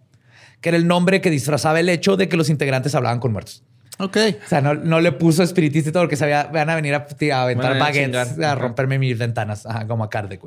[0.62, 3.64] que era el nombre que disfrazaba el hecho de que los integrantes hablaban con muertos.
[3.98, 4.18] Ok.
[4.46, 7.80] O sea, no, le puso espiritista y todo, porque sabía, van a venir a, aventar
[7.80, 10.42] baguettes, a, romperme mis ventanas, como a Cardec.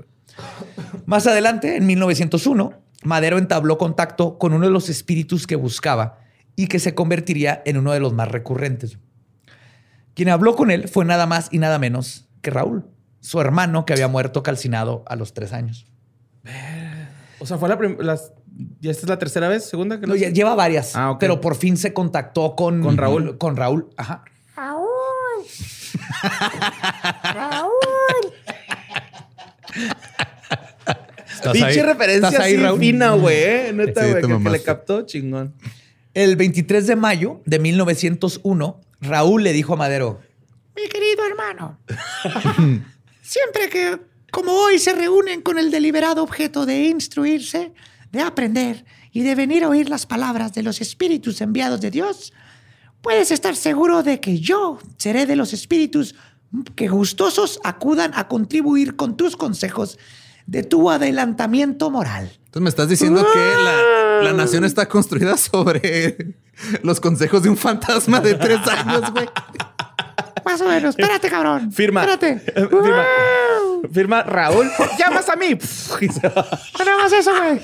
[1.06, 2.72] Más adelante, en 1901,
[3.04, 6.18] Madero entabló contacto con uno de los espíritus que buscaba
[6.56, 8.98] y que se convertiría en uno de los más recurrentes.
[10.14, 12.84] Quien habló con él fue nada más y nada menos que Raúl,
[13.20, 15.86] su hermano que había muerto calcinado a los tres años.
[17.38, 18.16] O sea, fue la primera.
[18.80, 19.64] ¿Ya esta es la tercera vez?
[19.64, 20.00] ¿Segunda?
[20.00, 20.96] Que no, lleva varias.
[20.96, 23.38] Ah, Pero por fin se contactó con, con Raúl.
[23.38, 23.88] Con Raúl.
[23.96, 24.24] Ajá.
[24.56, 24.88] Raúl.
[27.22, 28.32] Raúl.
[31.52, 33.36] Pinche referencia ahí, así fina, güey.
[33.36, 33.72] ¿eh?
[33.72, 35.54] Neta, güey, que, le captó chingón.
[36.14, 40.20] El 23 de mayo de 1901, Raúl le dijo a Madero,
[40.74, 41.78] mi querido hermano,
[43.22, 43.98] siempre que
[44.30, 47.72] como hoy se reúnen con el deliberado objeto de instruirse,
[48.12, 52.32] de aprender y de venir a oír las palabras de los espíritus enviados de Dios,
[53.02, 56.14] puedes estar seguro de que yo seré de los espíritus
[56.74, 59.98] que gustosos acudan a contribuir con tus consejos
[60.46, 62.30] de tu adelantamiento moral.
[62.46, 66.36] Entonces me estás diciendo que la, la nación está construida sobre
[66.82, 69.28] los consejos de un fantasma de tres años, güey.
[70.44, 70.98] Más o menos.
[70.98, 71.70] Espérate, cabrón.
[71.70, 72.04] Firma.
[72.04, 72.40] Espérate.
[72.40, 73.04] Firma.
[73.92, 74.66] Firma Raúl.
[74.98, 75.58] Llamas a mí.
[76.78, 77.60] Nada más eso, güey.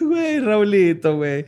[0.00, 1.46] Güey, Raulito, güey.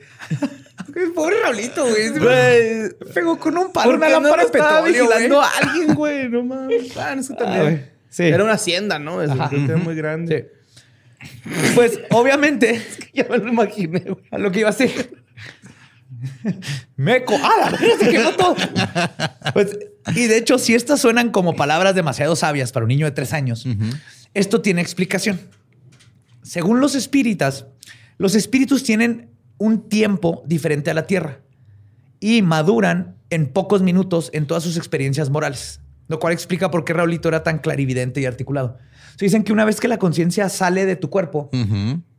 [1.15, 2.09] Pobre Raulito, güey.
[2.11, 2.91] Güey.
[3.15, 6.29] Pegó con un palo una lámpara de petróleo, vigilando a alguien, güey.
[6.29, 6.97] No mames.
[6.97, 7.91] Ah, no también.
[8.09, 8.25] sí.
[8.25, 9.23] Era una hacienda, ¿no?
[9.23, 10.51] Es era muy grande.
[10.53, 10.59] Sí.
[11.75, 15.11] Pues obviamente, es que ya me lo imaginé güey, a lo que iba a hacer.
[16.97, 17.77] Meco, ¡ah!
[17.99, 18.57] Se quemó todo.
[19.53, 19.79] Pues,
[20.15, 23.33] y de hecho, si estas suenan como palabras demasiado sabias para un niño de tres
[23.33, 23.67] años,
[24.35, 25.41] esto tiene explicación.
[26.43, 27.67] Según los espíritas,
[28.19, 31.41] los espíritus tienen un tiempo diferente a la Tierra
[32.21, 36.93] y maduran en pocos minutos en todas sus experiencias morales, lo cual explica por qué
[36.93, 38.79] Raulito era tan clarividente y articulado.
[39.17, 41.51] Se dicen que una vez que la conciencia sale de tu cuerpo,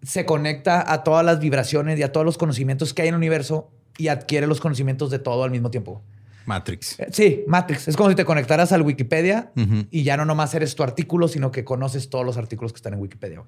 [0.02, 3.20] se conecta a todas las vibraciones y a todos los conocimientos que hay en el
[3.20, 6.02] universo y adquiere los conocimientos de todo al mismo tiempo.
[6.46, 7.00] Matrix.
[7.00, 7.88] Eh, Sí, Matrix.
[7.88, 9.52] Es como si te conectaras al Wikipedia
[9.92, 12.94] y ya no nomás eres tu artículo, sino que conoces todos los artículos que están
[12.94, 13.44] en Wikipedia.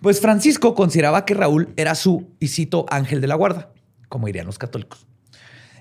[0.00, 3.72] Pues Francisco consideraba que Raúl era su, y cito, ángel de la guarda,
[4.08, 5.06] como dirían los católicos.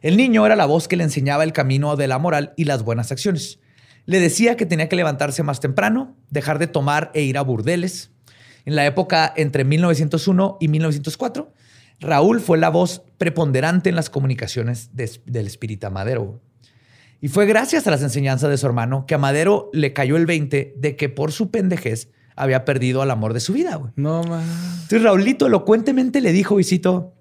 [0.01, 2.83] El niño era la voz que le enseñaba el camino de la moral y las
[2.83, 3.59] buenas acciones.
[4.05, 8.11] Le decía que tenía que levantarse más temprano, dejar de tomar e ir a burdeles.
[8.65, 11.53] En la época entre 1901 y 1904,
[12.01, 16.41] Raúl fue la voz preponderante en las comunicaciones de- del espírita Madero.
[17.21, 20.25] Y fue gracias a las enseñanzas de su hermano que a Madero le cayó el
[20.25, 22.09] 20 de que por su pendejez
[22.39, 23.75] había perdido al amor de su vida.
[23.75, 23.91] güey.
[23.95, 24.43] No más.
[24.83, 27.13] Entonces Raulito elocuentemente le dijo, y cito,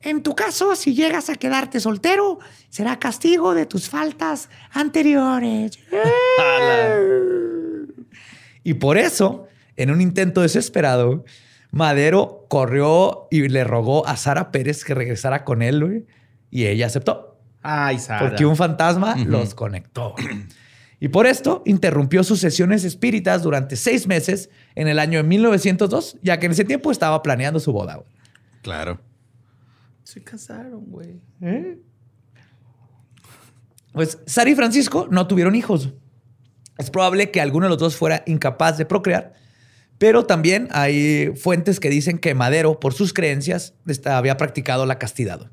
[0.00, 2.38] En tu caso, si llegas a quedarte soltero,
[2.68, 5.78] será castigo de tus faltas anteriores.
[8.64, 9.46] Y por eso,
[9.76, 11.24] en un intento desesperado,
[11.70, 16.06] Madero corrió y le rogó a Sara Pérez que regresara con él, güey,
[16.50, 18.28] y ella aceptó, Ay, Sara.
[18.28, 20.14] porque un fantasma los conectó.
[21.00, 26.18] Y por esto interrumpió sus sesiones espíritas durante seis meses en el año de 1902,
[26.22, 27.96] ya que en ese tiempo estaba planeando su boda.
[27.96, 28.08] güey.
[28.62, 29.00] Claro.
[30.02, 31.20] Se casaron, güey.
[33.92, 35.92] Pues Sara y Francisco no tuvieron hijos.
[36.78, 39.34] Es probable que alguno de los dos fuera incapaz de procrear,
[39.98, 43.74] pero también hay fuentes que dicen que Madero, por sus creencias,
[44.04, 45.50] había practicado la castidad.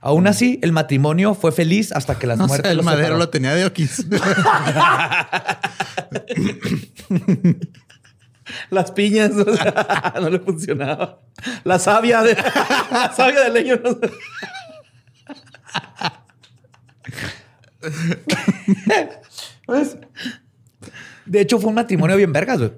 [0.00, 3.18] Aún así, el matrimonio fue feliz hasta que las No sé, muertes el los madero
[3.18, 4.06] lo tenía de Oquis.
[8.70, 11.20] Las piñas o sea, no le funcionaba.
[11.62, 12.34] La savia de
[12.90, 13.96] la savia de leño no
[19.66, 19.96] Pues,
[21.26, 22.58] de hecho, fue un matrimonio bien vergas.
[22.58, 22.72] güey.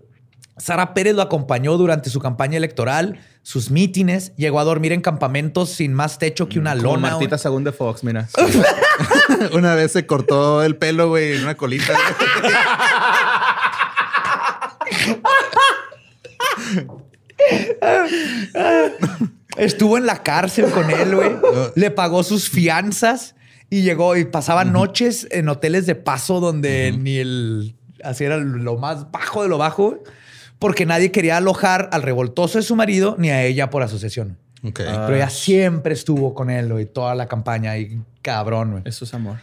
[0.59, 5.71] Sara Pérez lo acompañó durante su campaña electoral, sus mítines, llegó a dormir en campamentos
[5.71, 7.13] sin más techo que una Como lona.
[7.13, 8.29] Martita Sagún de Fox, mira.
[9.53, 11.95] Una vez se cortó el pelo, güey, en una colita.
[19.57, 21.33] Estuvo en la cárcel con él, güey.
[21.75, 23.35] Le pagó sus fianzas
[23.69, 27.75] y llegó y pasaba noches en hoteles de paso donde ni el
[28.05, 30.03] así era lo más bajo de lo bajo,
[30.63, 34.39] porque nadie quería alojar al revoltoso de su marido ni a ella por asociación.
[34.63, 34.79] Ok.
[34.79, 38.81] Pero ella siempre estuvo con él, güey, toda la campaña y cabrón.
[38.85, 39.39] Eso es amor.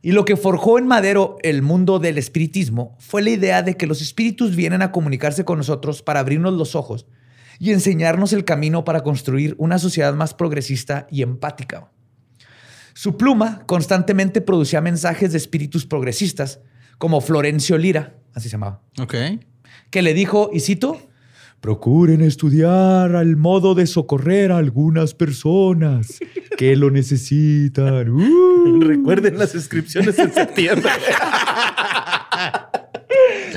[0.00, 3.86] Y lo que forjó en Madero el mundo del espiritismo fue la idea de que
[3.86, 7.04] los espíritus vienen a comunicarse con nosotros para abrirnos los ojos
[7.58, 11.90] y enseñarnos el camino para construir una sociedad más progresista y empática.
[12.94, 16.60] Su pluma constantemente producía mensajes de espíritus progresistas,
[16.96, 19.14] como Florencio Lira, así se llamaba, Ok.
[19.94, 21.00] Que le dijo, y cito,
[21.60, 26.18] Procuren estudiar al modo de socorrer a algunas personas
[26.58, 28.08] que lo necesitan.
[28.66, 28.80] Uh.
[28.80, 30.90] Recuerden las inscripciones en septiembre.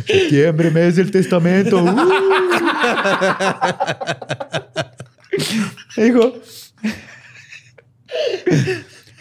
[0.05, 1.83] Septiembre, mes del testamento.
[1.83, 1.95] Uh.
[5.97, 6.33] Dijo,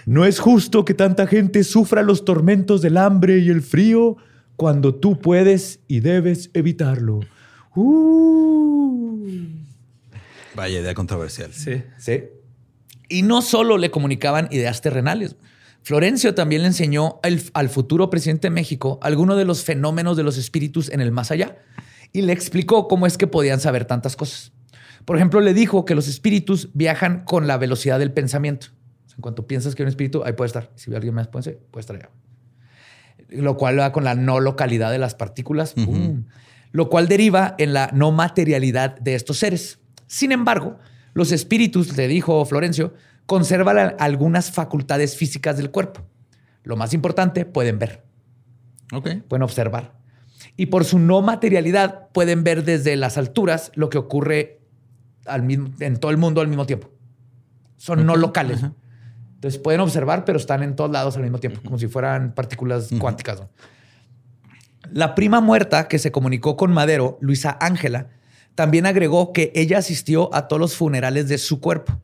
[0.05, 4.19] no es justo que tanta gente sufra los tormentos del hambre y el frío
[4.57, 7.21] cuando tú puedes y debes evitarlo.
[7.75, 9.27] Uh.
[10.55, 11.53] Vaya idea controversial.
[11.53, 11.83] Sí.
[11.99, 12.25] Sí.
[13.09, 15.37] Y no solo le comunicaban ideas terrenales.
[15.83, 20.25] Florencio también le enseñó al, al futuro presidente de México algunos de los fenómenos de
[20.25, 21.59] los espíritus en el más allá
[22.13, 24.53] y le explicó cómo es que podían saber tantas cosas.
[25.05, 28.69] Por ejemplo, le dijo que los espíritus viajan con la velocidad del pensamiento.
[29.05, 30.73] O sea, en cuanto piensas que hay un espíritu, ahí puede estar.
[30.75, 32.11] Si alguien más puede ser, puede estar allá.
[33.29, 35.75] Lo cual va con la no localidad de las partículas.
[36.73, 39.79] Lo cual deriva en la no materialidad de estos seres.
[40.07, 40.79] Sin embargo,
[41.15, 46.03] los espíritus, le dijo Florencio, conservan algunas facultades físicas del cuerpo.
[46.63, 48.05] Lo más importante, pueden ver,
[48.93, 49.09] Ok.
[49.29, 49.95] pueden observar.
[50.57, 54.61] Y por su no materialidad, pueden ver desde las alturas lo que ocurre
[55.27, 56.91] al mismo- en todo el mundo al mismo tiempo.
[57.77, 58.61] Son no locales.
[59.47, 62.89] Entonces pueden observar, pero están en todos lados al mismo tiempo, como si fueran partículas
[62.99, 63.39] cuánticas.
[63.39, 63.49] ¿no?
[64.91, 68.09] La prima muerta que se comunicó con Madero, Luisa Ángela,
[68.57, 72.01] También agregó que ella asistió a todos los funerales de su cuerpo,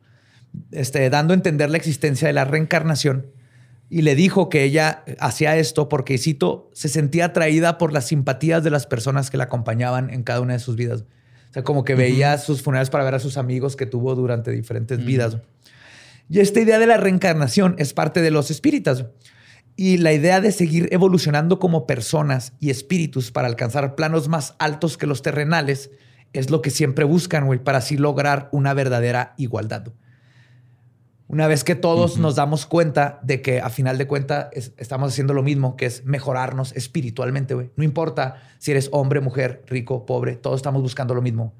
[0.71, 3.27] este, dando a entender la existencia de la reencarnación.
[3.89, 8.63] Y le dijo que ella hacía esto porque, cito, se sentía atraída por las simpatías
[8.63, 11.01] de las personas que la acompañaban en cada una de sus vidas.
[11.49, 14.51] O sea, como que veía sus funerales para ver a sus amigos que tuvo durante
[14.51, 15.39] diferentes vidas.
[16.29, 19.05] Y esta idea de la reencarnación es parte de los espíritas.
[19.75, 24.97] Y la idea de seguir evolucionando como personas y espíritus para alcanzar planos más altos
[24.97, 25.89] que los terrenales
[26.31, 29.93] es lo que siempre buscan, güey, para así lograr una verdadera igualdad.
[31.27, 35.33] Una vez que todos nos damos cuenta de que a final de cuentas estamos haciendo
[35.33, 37.71] lo mismo, que es mejorarnos espiritualmente, güey.
[37.75, 41.55] No importa si eres hombre, mujer, rico, pobre, todos estamos buscando lo mismo.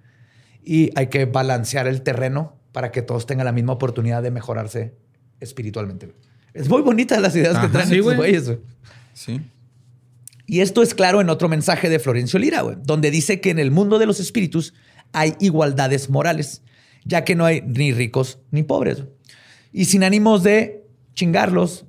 [0.63, 4.95] Y hay que balancear el terreno para que todos tengan la misma oportunidad de mejorarse
[5.39, 6.13] espiritualmente.
[6.53, 8.45] Es muy bonita las ideas que traen estos güeyes.
[8.45, 8.59] Güey.
[9.13, 9.41] Sí.
[10.45, 13.59] Y esto es claro en otro mensaje de Florencio Lira, güey, donde dice que en
[13.59, 14.73] el mundo de los espíritus
[15.13, 16.61] hay igualdades morales,
[17.05, 19.03] ya que no hay ni ricos ni pobres.
[19.71, 21.85] Y sin ánimos de chingarlos,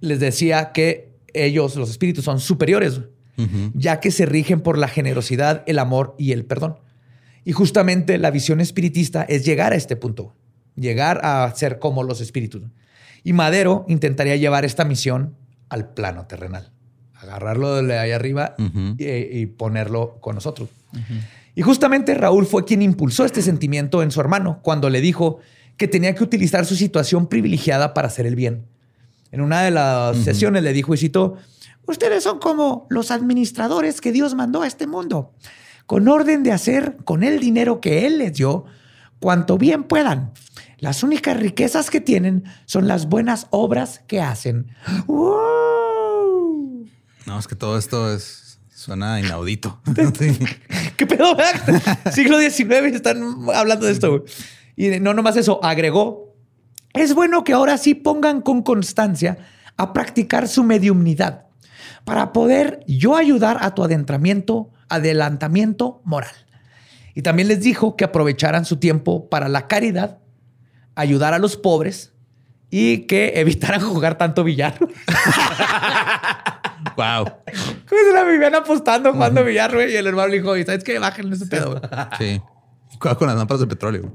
[0.00, 3.00] les decía que ellos, los espíritus, son superiores,
[3.74, 6.78] ya que se rigen por la generosidad, el amor y el perdón.
[7.48, 10.34] Y justamente la visión espiritista es llegar a este punto,
[10.76, 12.60] llegar a ser como los espíritus.
[13.24, 15.34] Y Madero intentaría llevar esta misión
[15.70, 16.70] al plano terrenal,
[17.14, 18.54] agarrarlo de ahí arriba
[18.98, 20.68] y, ponerlo con nosotros.
[21.54, 25.38] Y justamente Raúl fue quien impulsó este sentimiento en su hermano cuando le dijo
[25.78, 28.66] que tenía que utilizar su situación privilegiada para hacer el bien.
[29.32, 31.38] En una de las sesiones le dijo y citó,
[31.86, 35.32] ustedes son como los administradores que Dios mandó a este mundo,
[35.88, 38.66] con orden de hacer con el dinero que Él les dio
[39.20, 40.32] cuanto bien puedan.
[40.76, 44.68] Las únicas riquezas que tienen son las buenas obras que hacen.
[47.26, 49.80] No, es que todo esto es suena inaudito.
[50.98, 51.34] ¿Qué pedo?
[52.12, 53.22] Siglo XIX están
[53.54, 54.26] hablando de esto.
[54.76, 56.36] Y no nomás eso, agregó,
[56.92, 59.38] es bueno que ahora sí pongan con constancia
[59.78, 61.46] a practicar su mediumnidad
[62.04, 66.34] para poder yo ayudar a tu adentramiento, adelantamiento moral.
[67.14, 70.18] Y también les dijo que aprovecharan su tiempo para la caridad
[70.94, 72.12] ayudar a los pobres
[72.70, 74.78] y que evitaran jugar tanto billar.
[76.96, 77.24] wow.
[77.24, 79.92] ¿Cómo se la vivían apostando jugando billar, güey?
[79.92, 80.98] Y el hermano le dijo, ¿sabes qué?
[80.98, 81.80] Bájenle ese pedo,
[82.18, 82.40] Sí.
[82.98, 84.12] con las lámparas de petróleo.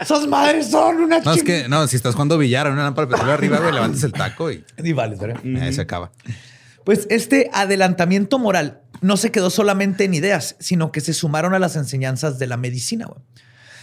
[0.00, 3.06] Esas madres son una No, es que, no, si estás jugando billar en una lámpara
[3.06, 4.64] de petróleo arriba, güey, levantas el taco y...
[4.78, 5.16] Y vale,
[5.72, 6.10] se acaba.
[6.84, 11.58] Pues este adelantamiento moral no se quedó solamente en ideas, sino que se sumaron a
[11.58, 13.20] las enseñanzas de la medicina, güey.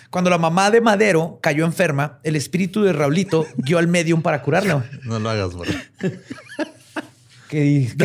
[0.09, 4.41] Cuando la mamá de Madero cayó enferma, el espíritu de Raulito guió al medium para
[4.41, 4.85] curarla.
[5.03, 5.69] No lo hagas, güey.
[7.49, 7.59] ¿Qué,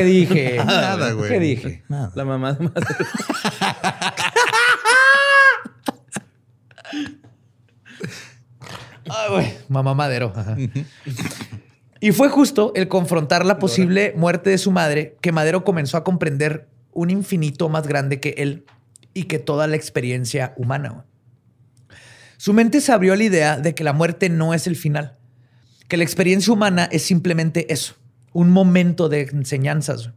[0.05, 0.57] dije?
[0.65, 1.31] Nada, güey.
[1.31, 1.85] ¿Qué dije?
[1.89, 3.07] La mamá de Madero.
[9.09, 9.53] Ay, güey.
[9.69, 10.33] Mamá Madero.
[12.03, 16.03] Y fue justo el confrontar la posible muerte de su madre que Madero comenzó a
[16.03, 18.65] comprender un infinito más grande que él
[19.15, 21.05] y que toda la experiencia humana.
[22.39, 25.17] Su mente se abrió a la idea de que la muerte no es el final,
[25.87, 27.95] que la experiencia humana es simplemente eso,
[28.33, 30.11] un momento de enseñanzas.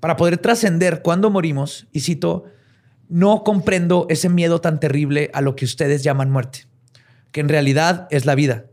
[0.00, 2.46] Para poder trascender cuando morimos, y cito,
[3.08, 6.66] no comprendo ese miedo tan terrible a lo que ustedes llaman muerte,
[7.30, 8.64] que en realidad es la vida,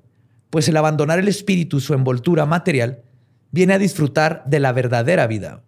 [0.50, 3.04] pues el abandonar el espíritu, su envoltura material,
[3.52, 5.64] viene a disfrutar de la verdadera vida.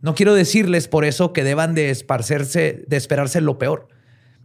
[0.00, 3.88] No quiero decirles por eso que deban de esparcerse, de esperarse lo peor.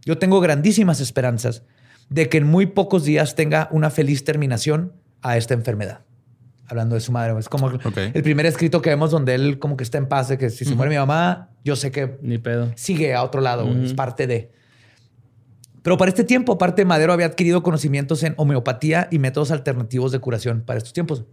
[0.04, 1.62] Yo tengo grandísimas esperanzas
[2.08, 4.92] de que en muy pocos días tenga una feliz terminación
[5.22, 6.00] a esta enfermedad.
[6.66, 7.36] Hablando de su madre.
[7.38, 10.38] Es como el primer escrito que vemos donde él como que está en paz de
[10.38, 12.70] que si se muere mi mamá, yo sé que Ni pedo.
[12.76, 14.52] sigue a otro lado, es parte de.
[15.82, 20.18] Pero para este tiempo, aparte, Madero había adquirido conocimientos en homeopatía y métodos alternativos de
[20.18, 21.24] curación para estos tiempos,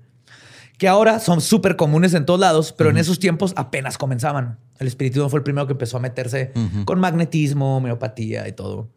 [0.77, 4.59] que ahora son súper comunes en todos lados, pero en esos tiempos apenas comenzaban.
[4.79, 6.51] El espiritismo fue el primero que empezó a meterse
[6.85, 8.89] con magnetismo, homeopatía y todo.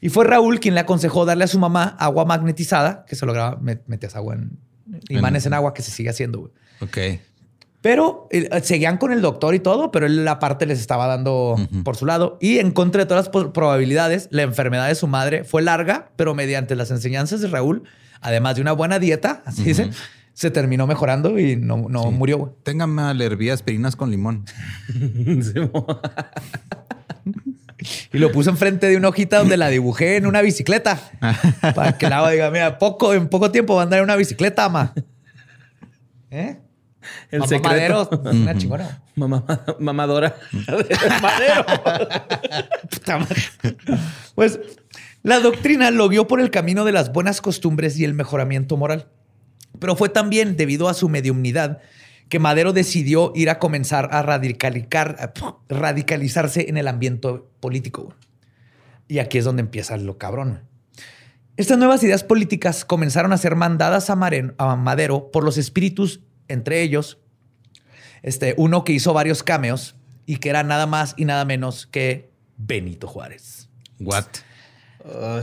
[0.00, 3.58] Y fue Raúl quien le aconsejó darle a su mamá agua magnetizada, que se lograba,
[3.60, 4.58] metías agua en
[5.08, 6.40] imanes en agua, que se sigue haciendo.
[6.40, 6.52] Güey.
[6.80, 7.20] Ok.
[7.86, 11.54] Pero eh, seguían con el doctor y todo, pero él la parte les estaba dando
[11.84, 12.36] por su lado.
[12.40, 16.34] Y en contra de todas las probabilidades, la enfermedad de su madre fue larga, pero
[16.34, 17.84] mediante las enseñanzas de Raúl,
[18.20, 19.90] además de una buena dieta, así dice,
[20.32, 22.56] se terminó mejorando y no, no murió.
[22.64, 24.46] Téngame alergia aspirinas con limón.
[28.12, 30.98] Y lo puse enfrente de una hojita donde la dibujé en una bicicleta.
[31.60, 34.64] para que la diga, mira, poco, en poco tiempo va a andar en una bicicleta,
[34.64, 34.92] ama.
[36.30, 36.56] ¿Eh?
[37.30, 38.08] El Mamá secreto.
[38.12, 39.02] Madero, una chingona.
[39.14, 39.44] Mamá,
[39.78, 40.36] mamadora.
[41.22, 41.64] Madero.
[42.90, 43.42] Puta madre.
[44.34, 44.60] Pues
[45.22, 49.08] la doctrina lo guió por el camino de las buenas costumbres y el mejoramiento moral.
[49.78, 51.80] Pero fue también debido a su mediumnidad
[52.28, 55.32] que Madero decidió ir a comenzar a radicalicar- a
[55.72, 57.28] radicalizarse en el ambiente
[57.60, 58.14] político.
[59.08, 60.62] Y aquí es donde empieza lo cabrón.
[61.56, 66.20] Estas nuevas ideas políticas comenzaron a ser mandadas a, Maren- a Madero por los espíritus,
[66.48, 67.18] entre ellos,
[68.22, 69.94] este, uno que hizo varios cameos
[70.26, 73.68] y que era nada más y nada menos que Benito Juárez.
[74.00, 74.24] What?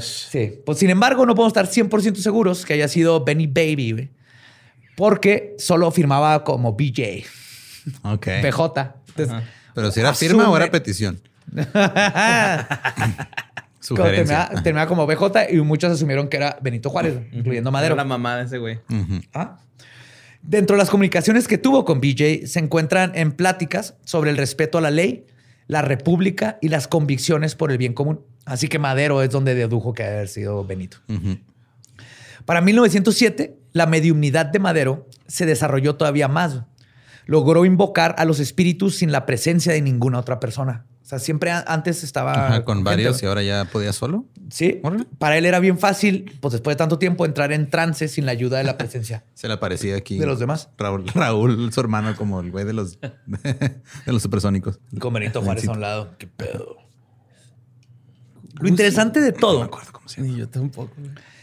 [0.02, 0.60] Sí.
[0.66, 4.10] Pues sin embargo, no podemos estar 100% seguros que haya sido Benny Baby, güey,
[4.98, 7.24] porque solo firmaba como BJ,
[8.04, 8.28] Ok.
[8.42, 8.96] PJ.
[9.10, 9.36] Entonces,
[9.74, 11.22] Pero si era firma o era petición.
[13.80, 14.48] Sugerencia.
[14.48, 17.96] terminaba, terminaba como BJ y muchos asumieron que era Benito Juárez, incluyendo Madero.
[17.96, 18.80] Era la mamá de ese güey.
[18.90, 19.22] Ujú.
[19.34, 19.58] Ah.
[20.44, 24.78] Dentro de las comunicaciones que tuvo con BJ se encuentran en pláticas sobre el respeto
[24.78, 25.26] a la ley,
[25.68, 28.26] la república y las convicciones por el bien común.
[28.46, 30.98] Así que Madero es donde dedujo que haber sido Benito.
[32.44, 36.64] Para 1907, la mediumnidad de Madero se desarrolló todavía más.
[37.26, 40.86] Logró invocar a los espíritus sin la presencia de ninguna otra persona.
[41.04, 44.26] O sea, siempre antes estaba Ajá, con gente, varios y ahora ya podía solo.
[44.50, 45.06] Sí, Órale.
[45.18, 48.32] para él era bien fácil, pues después de tanto tiempo, entrar en trance sin la
[48.32, 50.18] ayuda de la presencia Se le aparecía aquí.
[50.18, 50.70] de los demás.
[50.78, 54.80] Raúl, Raúl, su hermano, como el güey de los, de los supersónicos.
[54.98, 56.16] Con Benito Juárez a un lado.
[56.18, 56.78] ¿Qué pedo?
[58.60, 60.34] Lo interesante de No todo me acuerdo cómo se llama.
[60.34, 60.94] Ni yo tampoco.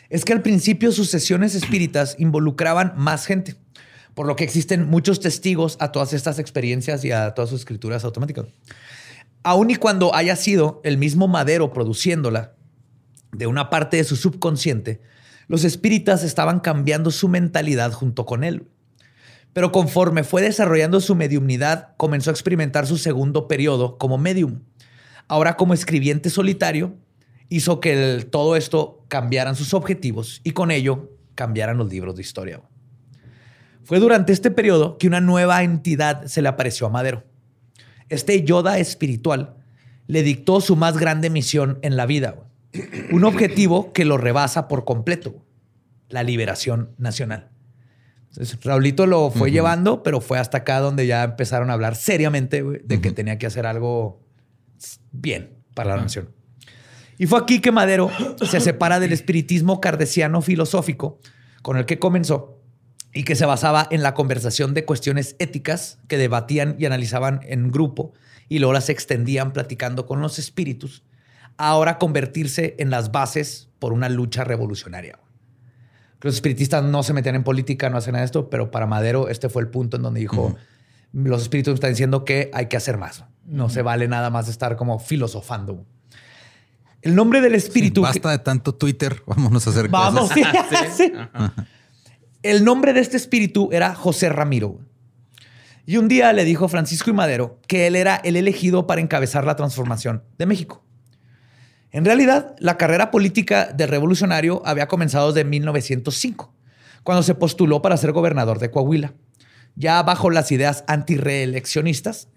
[0.09, 3.57] es que al principio sus sesiones espíritas involucraban más gente,
[4.15, 8.05] por lo que existen muchos testigos a todas estas experiencias y a todas sus escrituras
[8.05, 8.47] automáticas.
[9.43, 12.55] Aun y cuando haya sido el mismo Madero produciéndola
[13.33, 15.01] de una parte de su subconsciente,
[15.49, 18.69] los espíritas estaban cambiando su mentalidad junto con él.
[19.53, 24.61] Pero conforme fue desarrollando su mediumnidad, comenzó a experimentar su segundo periodo como medium.
[25.27, 26.97] Ahora como escribiente solitario,
[27.49, 32.23] hizo que el- todo esto cambiaran sus objetivos y con ello cambiaran los libros de
[32.23, 32.63] historia.
[33.83, 37.25] Fue durante este periodo que una nueva entidad se le apareció a Madero.
[38.11, 39.57] Este Yoda espiritual
[40.07, 42.33] le dictó su más grande misión en la vida.
[42.33, 43.09] güey.
[43.13, 45.31] Un objetivo que lo rebasa por completo.
[45.31, 45.45] güey.
[46.09, 47.51] La liberación nacional.
[48.29, 52.63] Entonces, Raulito lo fue llevando, pero fue hasta acá donde ya empezaron a hablar seriamente
[52.63, 54.21] güey, de que tenía que hacer algo
[55.11, 56.31] bien para la nación.
[57.19, 58.11] Y fue aquí que Madero
[58.49, 61.19] se separa del espiritismo cardesiano filosófico
[61.63, 62.60] con el que comenzó
[63.13, 67.71] y que se basaba en la conversación de cuestiones éticas que debatían y analizaban en
[67.71, 68.13] grupo
[68.49, 71.03] y luego las extendían platicando con los espíritus,
[71.57, 75.19] ahora convertirse en las bases por una lucha revolucionaria.
[76.21, 79.29] Los espiritistas no se metían en política, no hacen nada de esto, pero para Madero
[79.29, 80.57] este fue el punto en donde dijo,
[81.13, 83.25] los espíritus están diciendo que hay que hacer más.
[83.47, 85.87] No se vale nada más estar como filosofando.
[87.03, 88.03] El nombre del espíritu...
[88.03, 89.23] Basta de tanto Twitter.
[89.27, 90.45] Vámonos a hacer Vamos, cosas.
[90.97, 91.13] sí, sí.
[92.43, 94.79] El nombre de este espíritu era José Ramiro.
[95.85, 99.45] Y un día le dijo Francisco y Madero que él era el elegido para encabezar
[99.45, 100.83] la transformación de México.
[101.91, 106.55] En realidad, la carrera política del revolucionario había comenzado desde 1905,
[107.03, 109.13] cuando se postuló para ser gobernador de Coahuila,
[109.75, 112.29] ya bajo las ideas antireeleccionistas,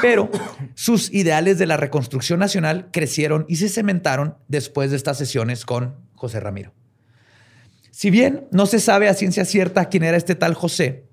[0.00, 0.30] pero
[0.74, 5.96] sus ideales de la reconstrucción nacional crecieron y se cementaron después de estas sesiones con
[6.14, 6.72] José Ramiro.
[8.00, 11.04] Si bien no se sabe a ciencia cierta quién era este tal José,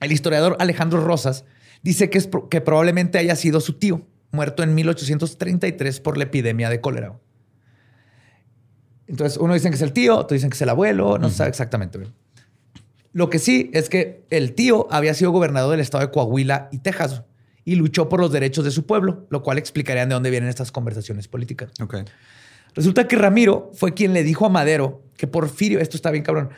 [0.00, 1.44] el historiador Alejandro Rosas
[1.82, 6.24] dice que, es pro- que probablemente haya sido su tío, muerto en 1833 por la
[6.24, 7.20] epidemia de cólera.
[9.06, 11.36] Entonces, uno dicen que es el tío, otro dicen que es el abuelo, no se
[11.36, 11.98] sabe exactamente.
[13.12, 16.78] Lo que sí es que el tío había sido gobernador del estado de Coahuila y
[16.78, 17.24] Texas
[17.66, 20.72] y luchó por los derechos de su pueblo, lo cual explicarían de dónde vienen estas
[20.72, 21.72] conversaciones políticas.
[22.74, 26.50] Resulta que Ramiro fue quien le dijo a Madero que Porfirio, esto está bien cabrón,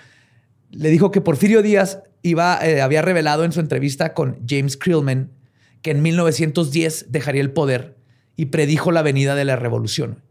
[0.70, 5.30] le dijo que Porfirio Díaz iba, eh, había revelado en su entrevista con James Krillman
[5.82, 7.96] que en 1910 dejaría el poder
[8.36, 10.22] y predijo la venida de la revolución.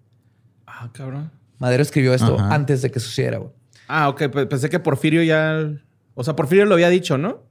[0.68, 1.32] Ah, cabrón.
[1.60, 2.54] Madero escribió esto Ajá.
[2.54, 3.38] antes de que sucediera.
[3.38, 3.52] güey.
[3.88, 4.24] Ah, ok.
[4.30, 5.70] pe- Pensé que Porfirio ya.
[6.16, 7.44] O sea, Porfirio lo había dicho, ¿no?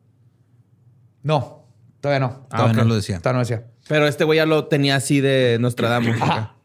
[1.23, 1.67] No,
[2.01, 2.47] todavía no.
[2.51, 2.79] Ah, Todavía ok.
[2.79, 3.19] no lo decía.
[3.21, 3.67] Todavía no decía.
[3.89, 6.21] Pero este güey ya lo tenía así de Nostradamus.
[6.21, 6.57] Ajá.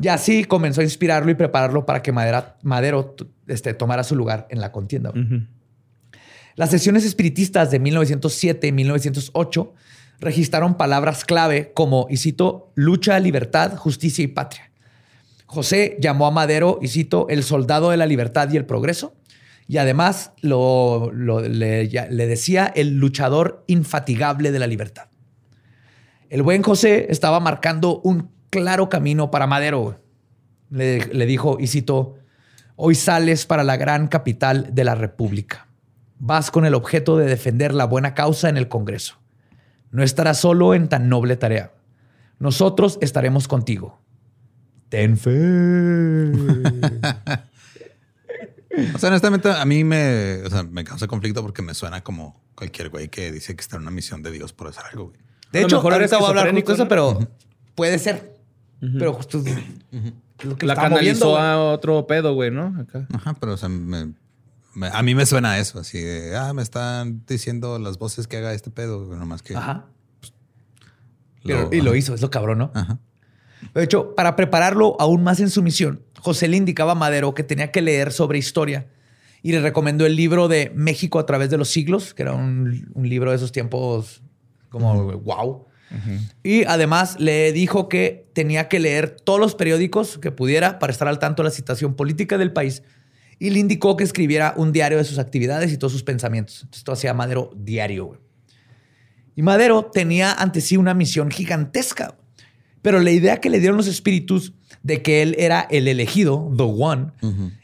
[0.00, 3.16] Y así comenzó a inspirarlo y prepararlo para que Madera- Madero
[3.48, 5.12] este, tomara su lugar en la contienda.
[6.56, 9.72] Las sesiones espiritistas de 1907 y 1908
[10.20, 14.70] registraron palabras clave como, y cito, lucha, libertad, justicia y patria.
[15.46, 19.14] José llamó a Madero, y cito, el soldado de la libertad y el progreso,
[19.66, 25.06] Y además lo, lo- le, ya- le decía el luchador infatigable de la libertad.
[26.28, 30.00] El buen José estaba marcando un claro camino para Madero.
[30.70, 32.16] Le, le dijo, y citó,
[32.76, 35.68] hoy sales para la gran capital de la República.
[36.18, 39.18] Vas con el objeto de defender la buena causa en el Congreso.
[39.90, 41.72] No estarás solo en tan noble tarea.
[42.38, 44.00] Nosotros estaremos contigo.
[44.88, 45.30] Ten fe.
[48.94, 52.40] O sea, honestamente, a mí me, o sea, me causa conflicto porque me suena como
[52.54, 55.08] cualquier güey que dice que está en una misión de Dios por hacer algo.
[55.08, 55.18] Güey.
[55.52, 57.28] De hecho, mejor ahorita voy a hablar de eso, esquizofrénico, pero
[57.74, 58.39] puede ser.
[58.80, 59.38] Pero justo
[60.42, 62.74] lo que La moviendo, canalizó a otro pedo, güey, ¿no?
[62.80, 63.06] Acá.
[63.12, 64.14] Ajá, pero o sea, me-
[64.74, 68.38] me- a mí me suena eso, así de, ah, me están diciendo las voces que
[68.38, 69.54] haga este pedo, güey, nomás que...
[69.54, 69.86] Ajá.
[71.42, 72.70] lo- Pero- y lo hizo, es lo cabrón, ¿no?
[72.74, 72.98] Ajá.
[73.74, 77.42] De hecho, para prepararlo aún más en su misión, José le indicaba a Madero que
[77.42, 78.88] tenía que leer sobre historia
[79.42, 82.90] y le recomendó el libro de México a través de los siglos, que era un,
[82.94, 84.22] un libro de esos tiempos
[84.70, 85.66] como wow.
[86.42, 91.08] Y además le dijo que tenía que leer todos los periódicos que pudiera para estar
[91.08, 92.82] al tanto de la situación política del país
[93.38, 96.56] y le indicó que escribiera un diario de sus actividades y todos sus pensamientos.
[96.56, 98.06] Entonces, esto hacía Madero diario.
[98.06, 98.20] güey.
[99.34, 102.16] Y Madero tenía ante sí una misión gigantesca.
[102.82, 106.62] Pero la idea que le dieron los espíritus de que él era el elegido, the
[106.62, 107.08] one,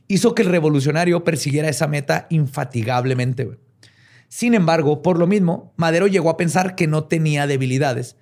[0.09, 3.45] hizo que el revolucionario persiguiera esa meta infatigablemente.
[3.45, 3.59] güey.
[4.29, 8.17] Sin embargo, por lo mismo, Madero llegó a pensar que no tenía debilidades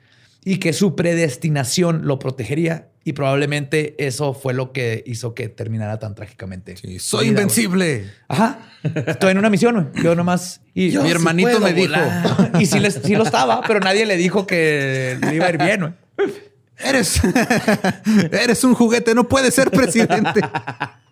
[0.44, 2.88] y que su predestinación lo protegería.
[3.06, 6.76] Y probablemente eso fue lo que hizo que terminara tan trágicamente.
[6.78, 8.10] Sí, soy vida, invencible.
[8.28, 8.60] Ajá.
[9.06, 9.92] Estoy en una misión.
[10.02, 10.62] Yo nomás.
[10.72, 11.92] Y, Mi hermanito me dijo,
[12.60, 15.58] y sí, les- sí lo estaba, pero nadie le dijo que le iba a ir
[15.58, 15.80] bien,
[16.16, 16.32] güey.
[16.78, 17.20] eres,
[18.32, 20.40] eres un juguete, no puedes ser presidente.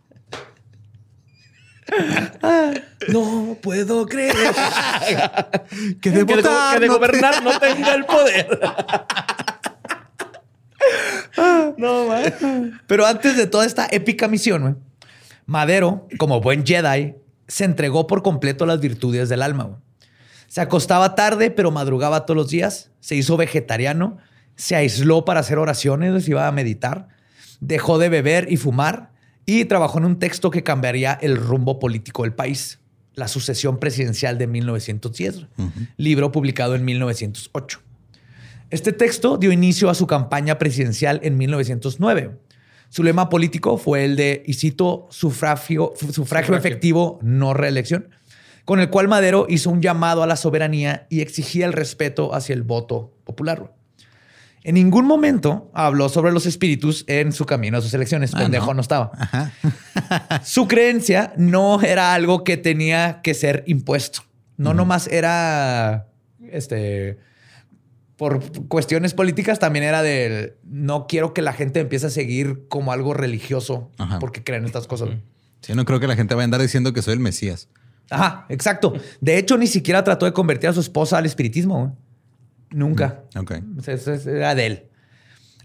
[3.09, 4.35] No puedo creer.
[4.37, 5.17] que
[5.87, 8.61] de Que de, votar, que de no te- gobernar no tenga el poder.
[11.77, 12.81] No, man.
[12.87, 14.79] Pero antes de toda esta épica misión,
[15.47, 17.15] Madero, como buen Jedi,
[17.49, 19.81] se entregó por completo a las virtudes del alma.
[20.49, 22.91] Se acostaba tarde, pero madrugaba todos los días.
[23.01, 24.19] Se hizo vegetariano.
[24.55, 27.09] Se aisló para hacer oraciones, iba a meditar.
[27.61, 29.11] Dejó de beber y fumar.
[29.47, 32.79] Y trabajó en un texto que cambiaría el rumbo político del país.
[33.15, 35.47] La sucesión presidencial de 1910.
[35.97, 37.81] Libro publicado en 1908.
[38.71, 42.39] Este texto dio inicio a su campaña presidencial en 1909.
[42.89, 46.57] Su lema político fue el de, y cito, sufragio, sufragio, Sufragio.
[46.57, 48.09] efectivo, no reelección,
[48.65, 52.55] con el cual Madero hizo un llamado a la soberanía y exigía el respeto hacia
[52.55, 53.73] el voto popular.
[54.65, 58.33] En ningún momento habló sobre los espíritus en su camino a sus elecciones.
[58.35, 58.75] Ah, Pendejo no.
[58.75, 59.11] no estaba.
[60.45, 64.23] Su creencia no era algo que tenía que ser impuesto.
[64.57, 66.07] No nomás era
[66.51, 67.19] este
[68.17, 72.93] por cuestiones políticas también era de no quiero que la gente empiece a seguir como
[72.93, 74.21] algo religioso Ajá.
[74.21, 75.09] porque creen estas cosas.
[75.61, 77.69] Sí, no creo que la gente vaya a andar diciendo que soy el Mesías.
[78.11, 78.93] Ajá, exacto.
[79.21, 81.97] De hecho, ni siquiera trató de convertir a su esposa al espiritismo.
[82.73, 83.25] Nunca.
[83.37, 83.53] Ok.
[83.79, 84.83] O sea, eso es- era de él.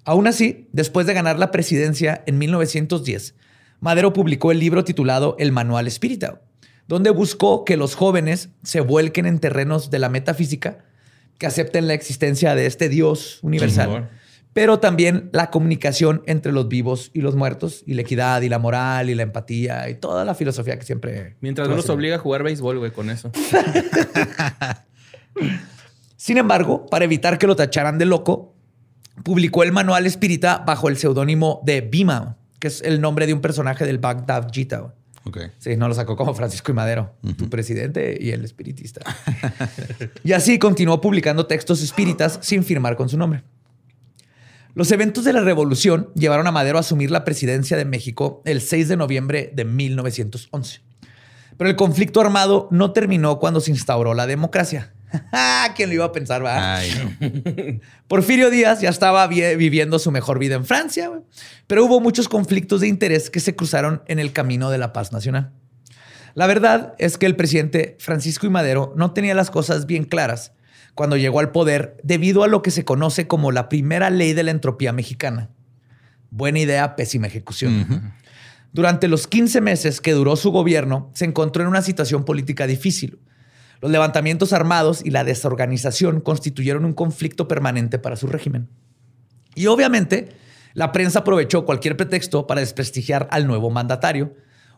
[0.03, 3.35] Aún así, después de ganar la presidencia en 1910,
[3.79, 6.41] Madero publicó el libro titulado El Manual Espírita,
[6.87, 10.85] donde buscó que los jóvenes se vuelquen en terrenos de la metafísica,
[11.37, 14.09] que acepten la existencia de este Dios universal,
[14.53, 18.57] pero también la comunicación entre los vivos y los muertos, y la equidad y la
[18.57, 21.35] moral y la empatía y toda la filosofía que siempre...
[21.41, 23.29] Mientras no los obliga a jugar béisbol, güey, con eso.
[26.27, 28.53] Sin embargo, para evitar que lo tacharan de loco,
[29.23, 33.39] publicó el manual espírita bajo el seudónimo de Bima, que es el nombre de un
[33.39, 34.79] personaje del Baghdad Gita.
[34.79, 34.91] güey.
[35.23, 35.37] Ok.
[35.57, 39.05] Sí, no lo sacó como Francisco y Madero, tu presidente y el espiritista.
[40.25, 43.43] y así continuó publicando textos espíritas sin firmar con su nombre.
[44.73, 48.59] Los eventos de la revolución llevaron a Madero a asumir la presidencia de México el
[48.59, 50.81] 6 de noviembre de 1911.
[51.55, 54.91] Pero el conflicto armado no terminó cuando se instauró la democracia.
[55.75, 56.43] ¿Quién lo iba a pensar?
[56.43, 56.77] va?
[56.77, 57.79] Ay, no.
[58.07, 61.11] Porfirio Díaz ya estaba vi- viviendo su mejor vida en Francia,
[61.67, 65.11] pero hubo muchos conflictos de interés que se cruzaron en el camino de la paz
[65.11, 65.51] nacional.
[66.33, 68.49] La verdad es que el presidente Francisco I.
[68.49, 70.51] Madero no tenía las cosas bien claras
[70.93, 74.43] cuando llegó al poder debido a lo que se conoce como la primera ley de
[74.43, 75.49] la entropía mexicana.
[76.29, 78.13] Buena idea, pésima ejecución.
[78.73, 83.19] Durante los 15 meses que duró su gobierno, se encontró en una situación política difícil.
[83.81, 88.69] Los levantamientos armados y la desorganización constituyeron un conflicto permanente para su régimen.
[89.55, 90.29] Y obviamente,
[90.73, 94.35] la prensa aprovechó cualquier pretexto para desprestigiar al nuevo mandatario,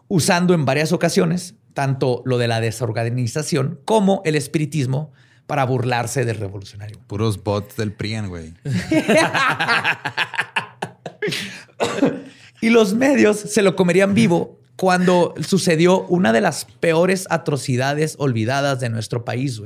[0.08, 5.12] usando en varias ocasiones tanto lo de la desorganización como el espiritismo
[5.48, 7.00] para burlarse del revolucionario.
[7.08, 8.54] Puros bots del PRIAN, güey.
[12.62, 18.80] y los medios se lo comerían vivo cuando sucedió una de las peores atrocidades olvidadas
[18.80, 19.62] de nuestro país.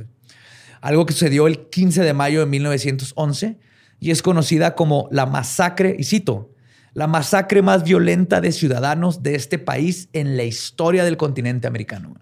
[0.80, 3.56] Algo que sucedió el 15 de mayo de 1911
[4.00, 6.50] y es conocida como la masacre, y cito,
[6.94, 12.16] la masacre más violenta de ciudadanos de este país en la historia del continente americano.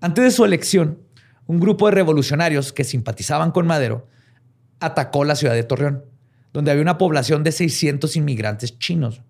[0.00, 1.00] Antes de su elección,
[1.46, 4.08] un grupo de revolucionarios que simpatizaban con Madero
[4.80, 6.02] atacó la ciudad de Torreón,
[6.54, 9.20] donde había una población de 600 inmigrantes chinos.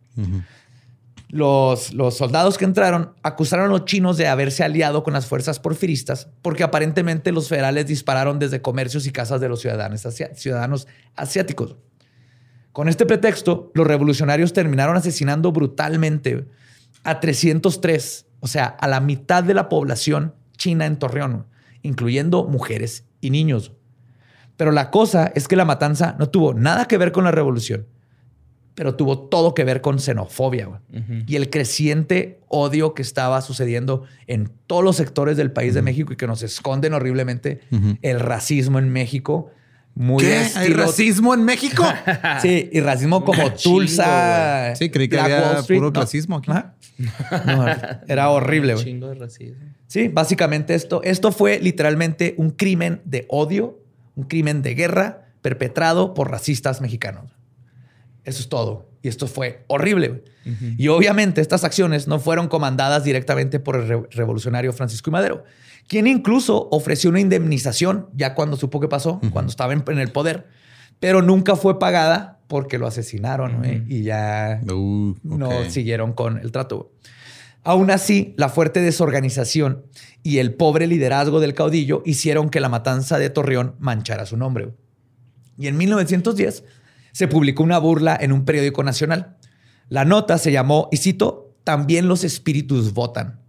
[1.35, 6.29] Los, soldados que entraron acusaron a los chinos de haberse aliado con las fuerzas porfiristas
[6.43, 11.77] porque aparentemente los federales dispararon desde comercios y casas de los ciudadanos asiáticos.
[12.73, 16.47] Con este pretexto, los revolucionarios terminaron asesinando brutalmente
[17.03, 21.47] a 303, o sea, a la mitad de la población china en Torreón
[21.85, 23.73] incluyendo mujeres y niños.
[24.57, 27.87] Pero la cosa es que la matanza no tuvo nada que ver con la revolución,
[28.75, 30.81] pero tuvo todo que ver con xenofobia
[31.27, 36.13] y el creciente odio que estaba sucediendo en todos los sectores del país de México
[36.13, 37.61] y que nos esconden horriblemente
[38.03, 39.51] el racismo en México.
[39.97, 40.45] Muy ¿Qué?
[40.57, 41.85] ¿Hay racismo en México?
[42.43, 44.75] sí, y racismo como Tulsa.
[44.75, 46.51] sí, creí que había puro racismo aquí.
[48.09, 48.75] era horrible.
[48.75, 49.57] Un chingo de racismo.
[49.87, 53.79] Sí, básicamente esto, esto fue literalmente un crimen de odio,
[54.17, 57.34] un crimen de guerra perpetrado por racistas mexicanos.
[58.25, 58.89] Eso es todo.
[59.03, 60.25] Y esto fue horrible.
[60.77, 65.45] Y obviamente estas acciones no fueron comandadas directamente por el revolucionario Francisco y Madero,
[65.89, 70.47] quien incluso ofreció una indemnización ya cuando supo que pasó, cuando estaba en, el poder,
[71.01, 76.93] pero nunca fue pagada porque lo asesinaron y ya uh, no siguieron con el trato.
[77.63, 79.87] Aún así, la fuerte desorganización
[80.23, 84.73] y el pobre liderazgo del caudillo hicieron que la matanza de Torreón manchara su nombre.
[85.59, 86.65] Y en 1910
[87.15, 89.37] se publicó una burla en un periódico nacional.
[89.89, 93.41] La nota se llamó, y cito, También los espíritus votan.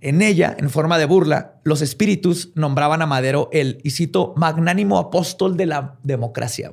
[0.00, 4.96] En ella, en forma de burla, los espíritus nombraban a Madero el, y cito, magnánimo
[4.98, 6.70] apóstol de la democracia.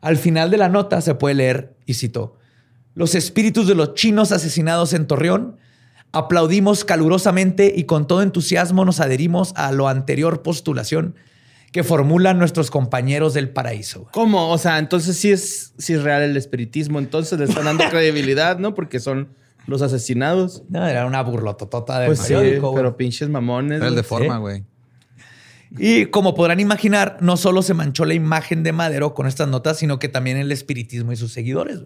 [0.00, 2.38] Al final de la nota se puede leer, y cito,
[2.94, 5.56] los espíritus de los chinos asesinados en Torreón,
[6.12, 11.16] aplaudimos calurosamente y con todo entusiasmo nos adherimos a lo anterior postulación
[11.74, 14.06] que formulan nuestros compañeros del paraíso.
[14.12, 14.50] ¿Cómo?
[14.50, 18.60] O sea, entonces sí es, sí es real el espiritismo, entonces le están dando credibilidad,
[18.60, 18.76] ¿no?
[18.76, 19.30] Porque son
[19.66, 20.62] los asesinados.
[20.68, 23.78] No, era una burlototota de pues periódico, pero pinches mamones.
[23.78, 24.62] Era el de forma, güey.
[25.76, 29.76] Y como podrán imaginar, no solo se manchó la imagen de Madero con estas notas,
[29.76, 31.80] sino que también el espiritismo y sus seguidores.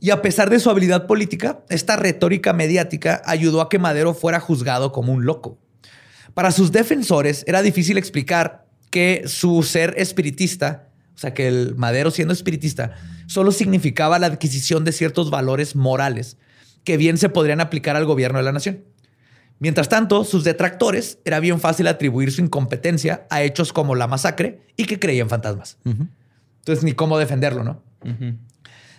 [0.00, 4.40] Y a pesar de su habilidad política, esta retórica mediática ayudó a que Madero fuera
[4.40, 5.58] juzgado como un loco.
[6.34, 12.10] Para sus defensores era difícil explicar que su ser espiritista, o sea, que el Madero
[12.10, 12.94] siendo espiritista,
[13.26, 16.36] solo significaba la adquisición de ciertos valores morales
[16.84, 18.84] que bien se podrían aplicar al gobierno de la nación.
[19.58, 24.60] Mientras tanto, sus detractores era bien fácil atribuir su incompetencia a hechos como la masacre
[24.76, 25.78] y que creían fantasmas.
[25.84, 27.82] Entonces, ni cómo defenderlo, ¿no?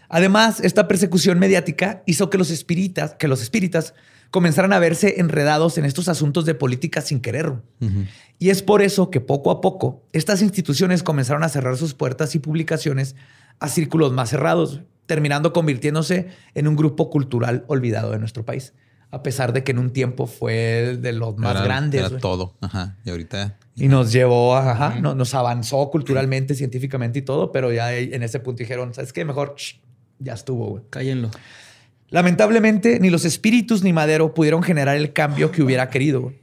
[0.09, 3.93] Además, esta persecución mediática hizo que los espíritas, que los espíritas
[4.36, 7.53] comenzaran a verse enredados en estos asuntos de política sin querer.
[8.38, 12.36] Y es por eso que poco a poco estas instituciones comenzaron a cerrar sus puertas
[12.36, 13.15] y publicaciones
[13.59, 18.73] a círculos más cerrados, terminando convirtiéndose en un grupo cultural olvidado de nuestro país.
[19.09, 22.01] A pesar de que en un tiempo fue de los más grandes.
[22.01, 22.57] Era todo.
[22.59, 22.97] Ajá.
[23.05, 23.57] Y ahorita.
[23.77, 28.59] Y nos llevó, ajá, nos avanzó culturalmente, científicamente y todo, pero ya en ese punto
[28.59, 29.23] dijeron, ¿sabes qué?
[29.23, 29.55] Mejor
[30.19, 30.83] ya estuvo, güey.
[30.89, 31.31] Cállenlo.
[32.10, 36.34] Lamentablemente, ni los espíritus ni Madero pudieron generar el cambio que hubiera querido.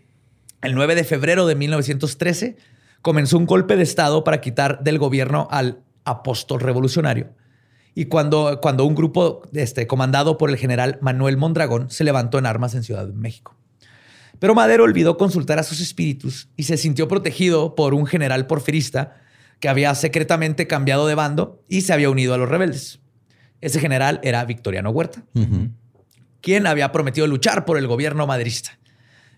[0.61, 2.57] El 9 de febrero de 1913
[3.01, 7.31] comenzó un golpe de Estado para quitar del gobierno al apóstol revolucionario.
[7.95, 12.47] Y cuando, cuando un grupo este, comandado por el general Manuel Mondragón se levantó en
[12.47, 13.57] armas en Ciudad de México.
[14.39, 19.21] Pero Madero olvidó consultar a sus espíritus y se sintió protegido por un general porfirista
[19.61, 23.02] que había secretamente cambiado de bando y se había unido a los rebeldes.
[23.63, 25.23] Ese general era Victoriano Huerta,
[26.43, 28.79] quien había prometido luchar por el gobierno madrista.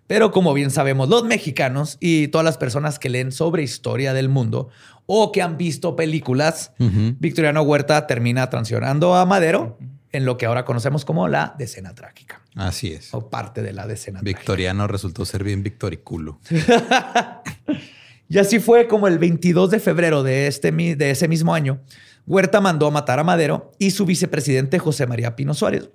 [0.07, 4.29] Pero como bien sabemos los mexicanos y todas las personas que leen sobre historia del
[4.29, 4.69] mundo
[5.07, 9.79] o que han visto películas, Victoriano Huerta termina transicionando a Madero
[10.13, 12.41] en lo que ahora conocemos como la decena trágica.
[12.55, 13.13] Así es.
[13.13, 16.41] O parte de la decena Victoriano resultó ser bien victoriculo.
[18.29, 21.81] y así fue como el 22 de febrero de, este, de ese mismo año,
[22.27, 25.91] Huerta mandó a matar a Madero y su vicepresidente José María Pino Suárez,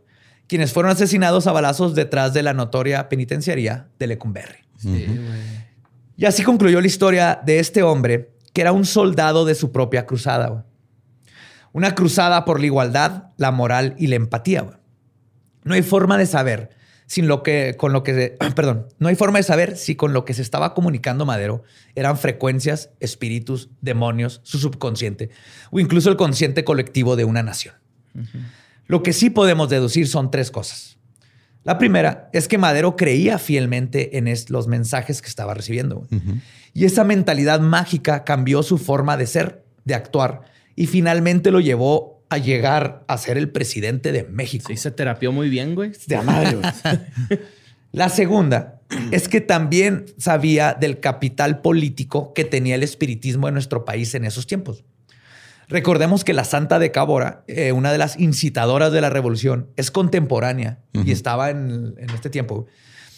[0.47, 4.59] quienes fueron asesinados a balazos detrás de la notoria penitenciaría de Lecumberri.
[6.17, 10.05] Y así concluyó la historia de este hombre, que era un soldado de su propia
[10.05, 10.65] cruzada.
[11.71, 14.79] Una cruzada por la igualdad, la moral y la empatía.
[15.63, 16.71] No hay forma de saber
[17.09, 20.25] sin lo que, con lo que, perdón, no hay forma de saber si con lo
[20.25, 21.63] que se estaba comunicando Madero
[21.95, 25.31] eran frecuencias, espíritus, demonios, su subconsciente
[25.71, 27.73] o incluso el consciente colectivo de una nación.
[28.85, 30.99] Lo que sí podemos deducir son tres cosas.
[31.63, 36.07] La primera es que Madero creía fielmente en los mensajes que estaba recibiendo.
[36.73, 40.41] Y esa mentalidad mágica cambió su forma de ser, de actuar,
[40.75, 44.65] y finalmente lo llevó a llegar a ser el presidente de México.
[44.67, 45.91] Sí, se terapió muy bien, güey.
[46.07, 46.61] De Madero.
[47.91, 53.83] La segunda es que también sabía del capital político que tenía el espiritismo en nuestro
[53.83, 54.83] país en esos tiempos.
[55.69, 59.91] Recordemos que la Santa de Cábora, eh, una de las incitadoras de la revolución, es
[59.91, 62.65] contemporánea y estaba en, este tiempo.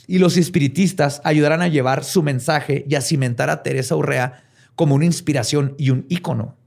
[0.05, 4.43] Y los espiritistas ayudarán a llevar su mensaje y a cimentar a Teresa Urrea
[4.76, 6.57] como una inspiración y un ícono.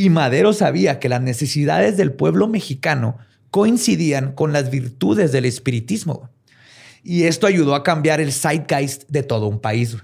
[0.00, 3.18] Y Madero sabía que las necesidades del pueblo mexicano
[3.50, 6.30] coincidían con las virtudes del espiritismo.
[7.04, 9.98] Y esto ayudó a cambiar el zeitgeist de todo un país.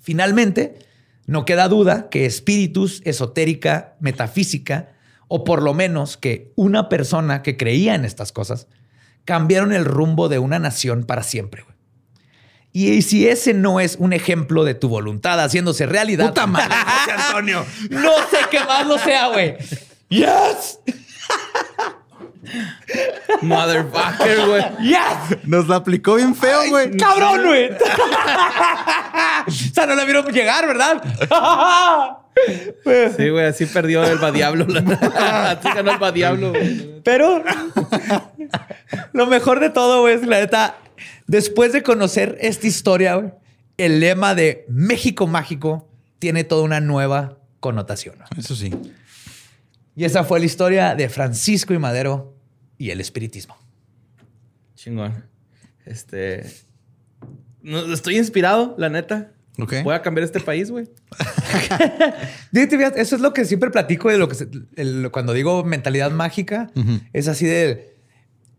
[0.00, 0.78] Finalmente,
[1.26, 4.94] no queda duda que espíritus, esotérica, metafísica,
[5.28, 8.68] o por lo menos que una persona que creía en estas cosas,
[9.26, 11.66] cambiaron el rumbo de una nación para siempre.
[12.72, 16.28] Y si ese no es un ejemplo de tu voluntad haciéndose realidad.
[16.28, 16.74] Puta madre,
[17.26, 17.66] Antonio.
[17.90, 19.56] no sé qué más lo sea, güey.
[20.08, 20.78] Yes.
[23.42, 24.64] Motherfucker, güey.
[24.82, 25.38] Yes.
[25.44, 26.96] Nos la aplicó bien feo, güey.
[26.96, 27.70] Cabrón, güey.
[27.72, 31.02] o sea, no la vieron llegar, ¿verdad?
[33.16, 34.66] sí, güey, así perdió el Badiablo.
[35.16, 36.52] así ganó el Badiablo.
[37.04, 37.42] Pero
[39.12, 40.76] lo mejor de todo, güey, es la neta,
[41.26, 43.32] después de conocer esta historia, güey,
[43.76, 48.16] el lema de México Mágico tiene toda una nueva connotación.
[48.36, 48.72] Eso sí.
[49.96, 52.36] Y esa fue la historia de Francisco y Madero
[52.78, 53.56] y el espiritismo.
[54.74, 55.24] Chingón.
[55.84, 56.46] Este.
[57.92, 59.32] estoy inspirado, la neta.
[59.58, 59.82] Okay.
[59.82, 60.88] Voy a cambiar este país, güey.
[62.52, 66.70] Eso es lo que siempre platico de lo que cuando digo mentalidad mágica.
[67.12, 67.91] Es así de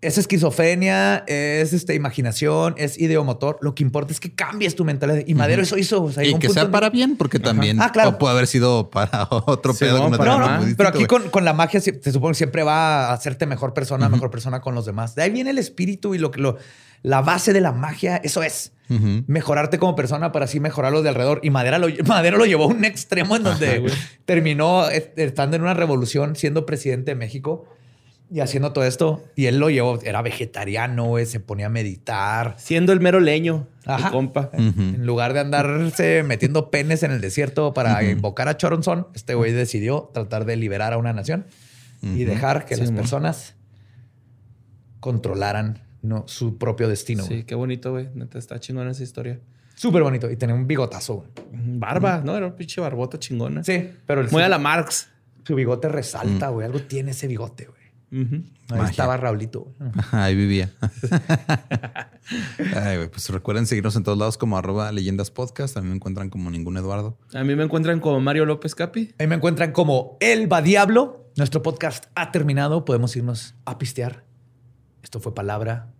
[0.03, 3.57] es esquizofrenia, es este, imaginación, es ideomotor.
[3.61, 5.23] Lo que importa es que cambies tu mentalidad.
[5.25, 6.09] Y Madero eso hizo.
[6.21, 10.09] y que sea para bien, porque también ah, puede haber sido para otro pedo.
[10.09, 10.17] No,
[10.77, 14.29] pero aquí con, la magia se, supone que siempre va a hacerte mejor persona, mejor
[14.29, 15.15] persona con los demás.
[15.15, 16.57] De ahí viene el espíritu y lo que lo,
[17.01, 18.71] la base de la magia, eso es.
[19.25, 21.39] Mejorarte como persona para así mejorar los de alrededor.
[21.41, 23.91] Y Madero lo, Madero lo llevó a un extremo en donde
[24.25, 27.65] terminó estando en una revolución siendo presidente de México
[28.33, 29.23] y haciendo todo esto.
[29.35, 32.55] Y él lo llevó, era vegetariano, se ponía a meditar.
[32.57, 34.09] Siendo el mero leño, Ajá.
[34.09, 34.49] compa.
[34.53, 39.51] En lugar de andarse metiendo penes en el desierto para invocar a Choronzón, este güey
[39.51, 41.45] decidió tratar de liberar a una nación
[42.01, 43.53] y dejar que las personas
[44.99, 47.23] controlaran no, su propio destino.
[47.23, 48.09] Sí, qué bonito, güey.
[48.15, 49.39] Neta, está chingona esa historia.
[49.75, 50.29] Súper bonito.
[50.31, 51.27] Y tenía un bigotazo.
[51.51, 52.35] Barba, ¿no?
[52.35, 53.63] Era un pinche barbota chingona.
[53.63, 54.21] Sí, pero...
[54.21, 55.09] El Muy a la Marx.
[55.45, 56.65] Su bigote resalta, güey.
[56.65, 57.82] Algo tiene ese bigote, güey.
[58.69, 59.73] Ahí estaba Raulito.
[60.11, 60.71] Ahí vivía.
[63.11, 65.77] pues recuerden seguirnos en todos lados como arroba leyendas podcast.
[65.77, 67.17] A mí me encuentran como ningún Eduardo.
[67.33, 69.15] A mí me encuentran como Mario López Capi.
[69.17, 71.31] Ahí me encuentran como El Diablo.
[71.35, 72.85] Nuestro podcast ha terminado.
[72.85, 74.23] Podemos irnos a pistear.
[75.01, 75.91] Esto fue palabra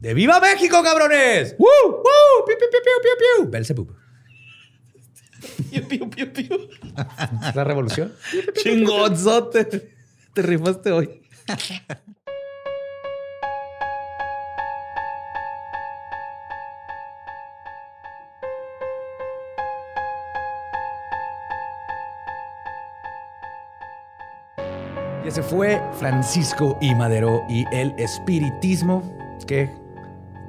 [0.00, 1.54] de ¡Viva México, cabrones!
[1.58, 1.66] ¡Woo!
[1.86, 2.44] ¡Woo!
[2.46, 3.50] ¡Piu, piu, piu, piu, piu!
[3.50, 3.94] Belzebub.
[5.70, 6.68] Piu, piu, piu, piu.
[7.54, 8.12] ¿La revolución?
[8.54, 9.94] Chingonzote.
[10.34, 11.22] Te rifaste hoy.
[25.24, 29.02] Y ese fue Francisco y Madero y el espiritismo.
[29.46, 29.70] Qué,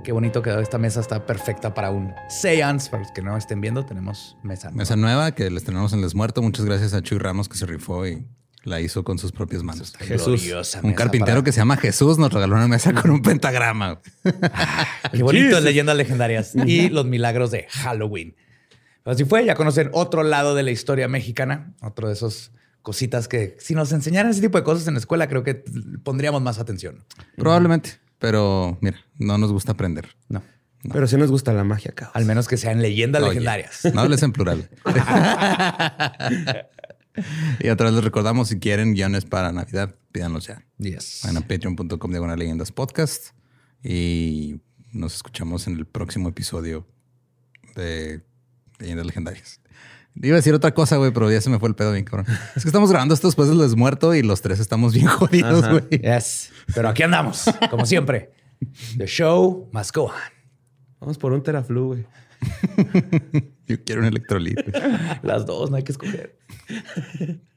[0.03, 0.99] qué bonito quedó esta mesa.
[0.99, 2.89] Está perfecta para un seance.
[2.89, 4.77] Para los que no estén viendo, tenemos mesa nueva.
[4.77, 6.41] Mesa nueva que les tenemos en Les Muerto.
[6.41, 8.27] Muchas gracias a Chuy Ramos que se rifó y
[8.65, 9.93] la hizo con sus propias manos.
[9.97, 10.43] Jesús.
[10.83, 14.01] Un carpintero que se llama Jesús nos regaló una mesa con un pentagrama.
[15.11, 18.35] Qué bonito, leyendas legendarias y los milagros de Halloween.
[19.05, 22.51] Así fue, ya conocen otro lado de la historia mexicana, otro de esos
[22.81, 25.63] cositas que si nos enseñaran ese tipo de cosas en la escuela, creo que
[26.03, 27.05] pondríamos más atención.
[27.37, 30.07] Probablemente, pero mira, no nos gusta aprender.
[30.27, 30.41] No.
[30.91, 32.11] Pero sí nos gusta la magia, caos.
[32.15, 33.81] Al menos que sean leyendas legendarias.
[33.93, 34.69] No hables en plural.
[37.59, 40.65] Y otra vez les recordamos, si quieren guiones para Navidad, pídanlos ya.
[40.77, 41.21] Yes.
[41.23, 43.27] Vayan a patreon.com de leyendas podcast
[43.83, 44.59] y
[44.91, 46.87] nos escuchamos en el próximo episodio
[47.75, 48.21] de
[48.79, 49.61] Leyendas Legendarias.
[50.21, 52.25] Iba a decir otra cosa, güey, pero ya se me fue el pedo bien, cabrón.
[52.55, 56.01] Es que estamos grabando esto después del desmuerto y los tres estamos bien jodidos, güey.
[56.01, 56.51] Yes.
[56.73, 58.31] Pero aquí andamos, como siempre.
[58.97, 60.13] The show must go on.
[61.01, 62.05] Vamos por un teraflu, güey.
[63.67, 64.63] Yo quiero un electrolito.
[65.23, 66.37] Las dos, no hay que escoger.